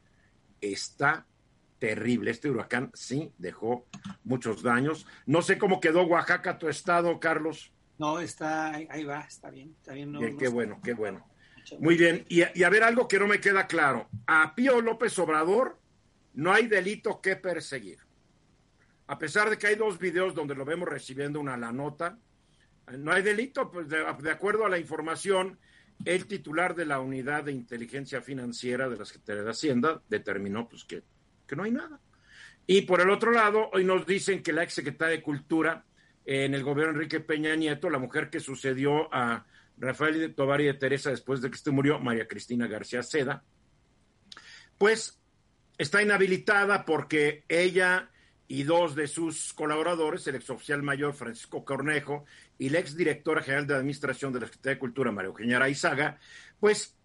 [0.62, 1.26] está
[1.80, 2.32] terrible.
[2.32, 3.88] Este huracán sí dejó
[4.24, 5.08] muchos daños.
[5.26, 7.74] No sé cómo quedó Oaxaca, tu estado, Carlos.
[7.98, 10.38] No, está, ahí va, está bien, está bien.
[10.38, 11.28] qué bueno, qué bueno.
[11.80, 14.10] Muy bien, y, y, a ver algo que no me queda claro.
[14.28, 15.80] A Pío López Obrador
[16.34, 18.00] no hay delito que perseguir.
[19.08, 22.18] A pesar de que hay dos videos donde lo vemos recibiendo una la nota,
[22.98, 25.60] no hay delito, pues de, de acuerdo a la información
[26.06, 30.84] el titular de la unidad de inteligencia financiera de la Secretaría de Hacienda determinó pues
[30.84, 31.04] que,
[31.48, 32.00] que no hay nada.
[32.68, 35.86] Y por el otro lado, hoy nos dicen que la ex secretaria de Cultura
[36.26, 39.46] en el gobierno Enrique Peña Nieto, la mujer que sucedió a
[39.78, 43.44] Rafael Tovar y de Teresa después de que este murió, María Cristina García Seda,
[44.78, 45.20] pues
[45.78, 48.12] está inhabilitada porque ella
[48.52, 52.26] y dos de sus colaboradores, el exoficial mayor Francisco Cornejo
[52.58, 56.20] y la exdirectora general de Administración de la Secretaría de Cultura, María Eugenia Araizaga,
[56.60, 56.98] pues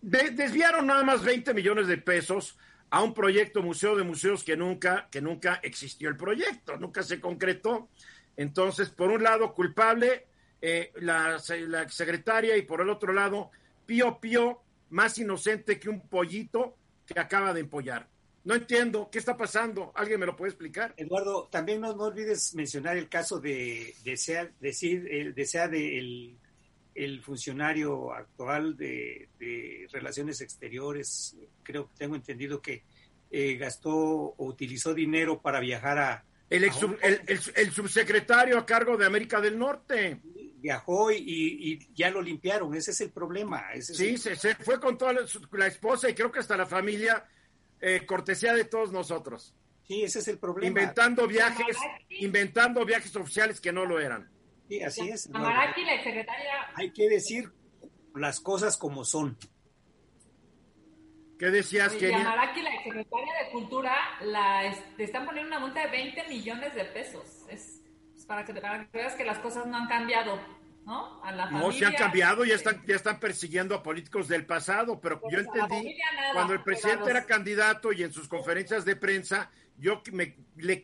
[0.00, 2.56] desviaron nada más 20 millones de pesos
[2.88, 7.20] a un proyecto Museo de Museos que nunca, que nunca existió el proyecto, nunca se
[7.20, 7.90] concretó.
[8.38, 10.28] Entonces, por un lado, culpable
[10.62, 11.36] eh, la,
[11.68, 13.50] la secretaria y por el otro lado,
[13.84, 18.08] Pío Pío, más inocente que un pollito que acaba de empollar.
[18.44, 19.90] No entiendo, ¿qué está pasando?
[19.94, 20.92] ¿Alguien me lo puede explicar?
[20.98, 26.36] Eduardo, también no, olvides mencionar el caso de, de sea, decir, el, de sea de
[26.94, 29.28] el, funcionario actual de,
[29.90, 32.84] Relaciones Exteriores, creo que tengo entendido que
[33.30, 36.24] eh, gastó o utilizó dinero para viajar a...
[36.50, 40.20] El, el, subsecretario a cargo de América del Norte.
[40.58, 43.64] Viajó y, ya lo limpiaron, ese es el problema.
[43.80, 45.14] sí, Se, se, fue con toda
[45.52, 47.24] la esposa y creo que hasta la familia
[47.84, 49.54] eh, cortesía de todos nosotros.
[49.86, 50.68] Sí, ese es el problema.
[50.68, 51.76] Inventando viajes,
[52.08, 54.30] inventando viajes oficiales que no lo eran.
[54.68, 55.28] Sí, así es.
[55.34, 56.52] Amaraki, la secretaria.
[56.76, 57.52] Hay que decir
[58.14, 59.36] las cosas como son.
[61.38, 64.64] ¿Qué decías, que Amaraki, la secretaria de Cultura, la
[64.96, 67.44] están poniendo una multa de 20 millones de pesos.
[67.50, 67.82] Es,
[68.26, 70.40] para, que, para que veas que las cosas no han cambiado.
[70.84, 71.20] ¿No?
[71.50, 75.38] no, se han cambiado, ya están, ya están persiguiendo a políticos del pasado, pero yo
[75.38, 75.96] entendí,
[76.32, 80.82] cuando el presidente era candidato y en sus conferencias de prensa, yo me, le,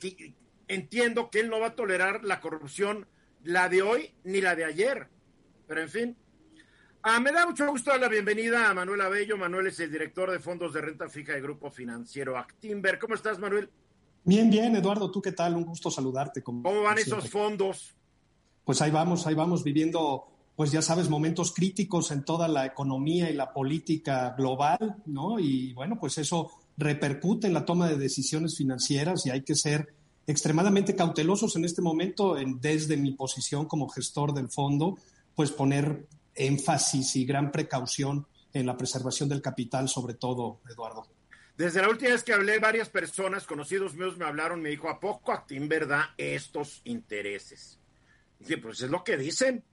[0.68, 3.06] entiendo que él no va a tolerar la corrupción,
[3.44, 5.08] la de hoy ni la de ayer,
[5.66, 6.16] pero en fin.
[7.02, 9.38] Ah, me da mucho gusto dar la bienvenida a Manuel Abello.
[9.38, 12.98] Manuel es el director de fondos de renta fija de Grupo Financiero Actimber.
[12.98, 13.70] ¿Cómo estás, Manuel?
[14.22, 15.10] Bien, bien, Eduardo.
[15.10, 15.56] ¿Tú qué tal?
[15.56, 16.42] Un gusto saludarte.
[16.42, 17.96] ¿Cómo van esos fondos?
[18.70, 23.28] Pues ahí vamos, ahí vamos viviendo, pues ya sabes, momentos críticos en toda la economía
[23.28, 25.40] y la política global, ¿no?
[25.40, 29.92] Y bueno, pues eso repercute en la toma de decisiones financieras y hay que ser
[30.24, 34.96] extremadamente cautelosos en este momento, en, desde mi posición como gestor del fondo,
[35.34, 36.06] pues poner
[36.36, 41.08] énfasis y gran precaución en la preservación del capital, sobre todo, Eduardo.
[41.56, 45.00] Desde la última vez que hablé, varias personas, conocidos míos, me hablaron, me dijo, ¿a
[45.00, 47.79] poco Actim verdad estos intereses?
[48.40, 49.64] Dije, pues es lo que dicen.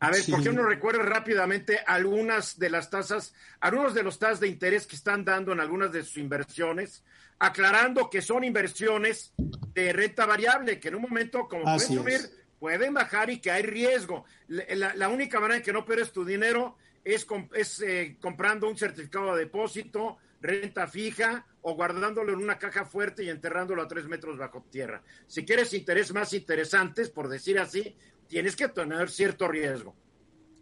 [0.00, 4.40] A ver, ¿por qué no recuerda rápidamente algunas de las tasas, algunos de los tasas
[4.40, 7.04] de interés que están dando en algunas de sus inversiones?
[7.38, 12.20] Aclarando que son inversiones de renta variable, que en un momento, como pueden subir,
[12.58, 14.24] pueden bajar y que hay riesgo.
[14.48, 19.34] La, única manera en que no pierdes tu dinero es, es eh, comprando un certificado
[19.34, 24.36] de depósito, renta fija o guardándolo en una caja fuerte y enterrándolo a tres metros
[24.36, 25.02] bajo tierra.
[25.26, 27.96] Si quieres intereses más interesantes, por decir así,
[28.28, 29.94] tienes que tener cierto riesgo.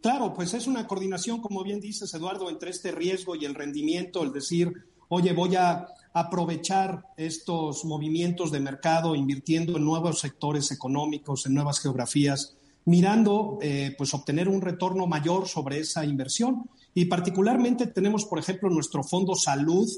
[0.00, 4.22] Claro, pues es una coordinación, como bien dices, Eduardo, entre este riesgo y el rendimiento,
[4.22, 4.72] el decir,
[5.08, 11.80] oye, voy a aprovechar estos movimientos de mercado invirtiendo en nuevos sectores económicos, en nuevas
[11.80, 16.68] geografías, mirando eh, pues obtener un retorno mayor sobre esa inversión.
[16.94, 19.88] Y particularmente tenemos, por ejemplo, nuestro fondo salud,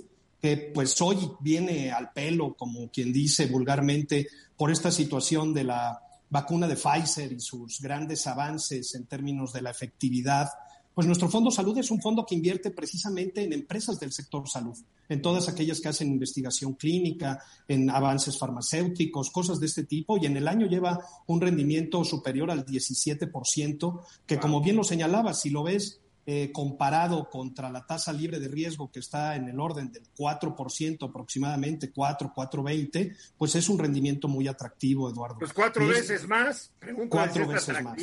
[0.40, 6.00] que pues hoy viene al pelo, como quien dice vulgarmente, por esta situación de la
[6.30, 10.48] vacuna de Pfizer y sus grandes avances en términos de la efectividad,
[10.94, 14.78] pues nuestro Fondo Salud es un fondo que invierte precisamente en empresas del sector salud,
[15.08, 20.26] en todas aquellas que hacen investigación clínica, en avances farmacéuticos, cosas de este tipo, y
[20.26, 25.50] en el año lleva un rendimiento superior al 17%, que como bien lo señalaba, si
[25.50, 29.92] lo ves eh, comparado contra la tasa libre de riesgo que está en el orden
[29.92, 35.36] del 4% aproximadamente, 4, 4,20, pues es un rendimiento muy atractivo, Eduardo.
[35.38, 36.72] Pues cuatro veces más,
[37.10, 37.98] cuatro veces más.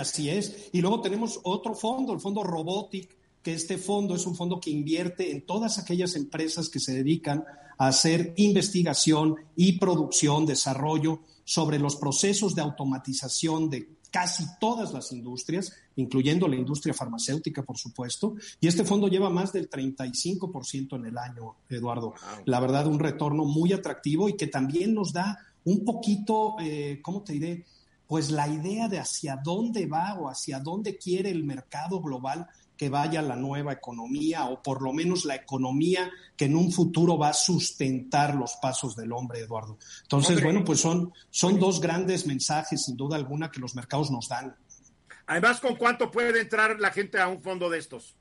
[0.00, 0.68] Así es.
[0.72, 4.70] Y luego tenemos otro fondo, el fondo Robotic, que este fondo es un fondo que
[4.70, 7.44] invierte en todas aquellas empresas que se dedican
[7.78, 15.12] a hacer investigación y producción, desarrollo sobre los procesos de automatización de casi todas las
[15.12, 18.34] industrias, incluyendo la industria farmacéutica, por supuesto.
[18.60, 22.14] Y este fondo lleva más del 35% en el año, Eduardo.
[22.46, 27.22] La verdad, un retorno muy atractivo y que también nos da un poquito, eh, ¿cómo
[27.22, 27.64] te diré?
[28.06, 32.46] Pues la idea de hacia dónde va o hacia dónde quiere el mercado global
[32.76, 37.16] que vaya la nueva economía o por lo menos la economía que en un futuro
[37.16, 39.78] va a sustentar los pasos del hombre, Eduardo.
[40.02, 44.28] Entonces, bueno, pues son, son dos grandes mensajes, sin duda alguna, que los mercados nos
[44.28, 44.54] dan.
[45.26, 48.14] Además, ¿con cuánto puede entrar la gente a un fondo de estos?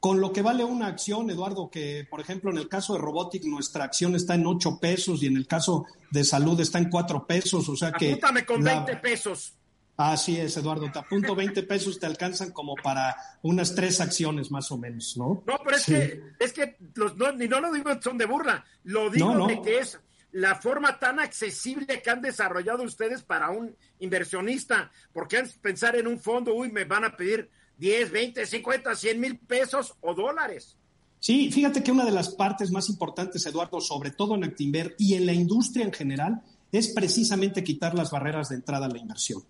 [0.00, 3.44] Con lo que vale una acción, Eduardo, que por ejemplo en el caso de Robotic
[3.44, 7.26] nuestra acción está en 8 pesos y en el caso de salud está en 4
[7.26, 8.10] pesos, o sea que...
[8.10, 9.54] Apúntame con 20 pesos.
[9.98, 10.88] Así es, Eduardo.
[10.92, 15.42] Te apunto 20 pesos, te alcanzan como para unas tres acciones más o menos, ¿no?
[15.44, 18.64] No, pero es que, es que los, no, ni no lo digo son de burla,
[18.84, 19.98] lo digo de que es
[20.30, 26.06] la forma tan accesible que han desarrollado ustedes para un inversionista, porque antes pensar en
[26.06, 30.76] un fondo, uy, me van a pedir 10, 20, 50, 100 mil pesos o dólares.
[31.20, 35.14] Sí, fíjate que una de las partes más importantes, Eduardo, sobre todo en Actinver y
[35.14, 39.42] en la industria en general, es precisamente quitar las barreras de entrada a la inversión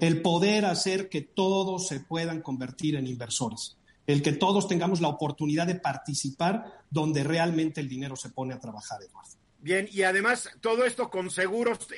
[0.00, 3.76] el poder hacer que todos se puedan convertir en inversores,
[4.06, 8.60] el que todos tengamos la oportunidad de participar donde realmente el dinero se pone a
[8.60, 9.43] trabajar, Eduardo.
[9.64, 11.88] Bien, y además todo esto con seguros.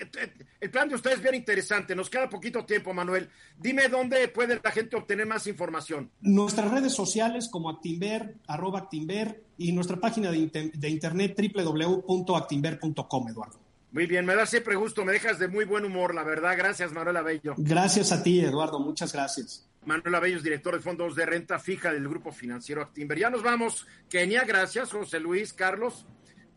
[0.61, 1.97] El plan de ustedes es bien interesante.
[1.97, 3.29] Nos queda poquito tiempo, Manuel.
[3.59, 6.13] Dime dónde puede la gente obtener más información.
[6.21, 13.59] Nuestras redes sociales como Actinver, arroba Actinver, y nuestra página de, de internet www.actinver.com, Eduardo.
[13.91, 16.57] Muy bien, me da siempre gusto, me dejas de muy buen humor, la verdad.
[16.57, 17.55] Gracias, Manuel Abello.
[17.57, 19.67] Gracias a ti, Eduardo, muchas gracias.
[19.85, 23.19] Manuel Abello es director de fondos de renta fija del grupo financiero Actimber.
[23.19, 23.89] Ya nos vamos.
[24.09, 26.07] Kenia, gracias, José Luis, Carlos.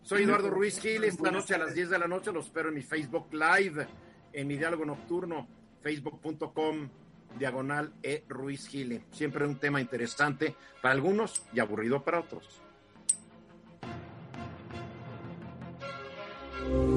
[0.04, 1.04] Soy Eduardo Ruiz Gil.
[1.04, 3.88] Esta noche a las 10 de la noche los espero en mi Facebook Live,
[4.34, 5.48] en mi diálogo nocturno,
[5.82, 6.90] facebook.com
[7.38, 9.04] diagonal e Ruiz Gil.
[9.12, 12.62] Siempre un tema interesante para algunos y aburrido para otros.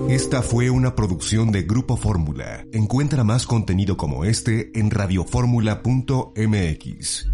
[0.09, 2.67] Esta fue una producción de Grupo Fórmula.
[2.73, 7.31] Encuentra más contenido como este en radioformula.mx.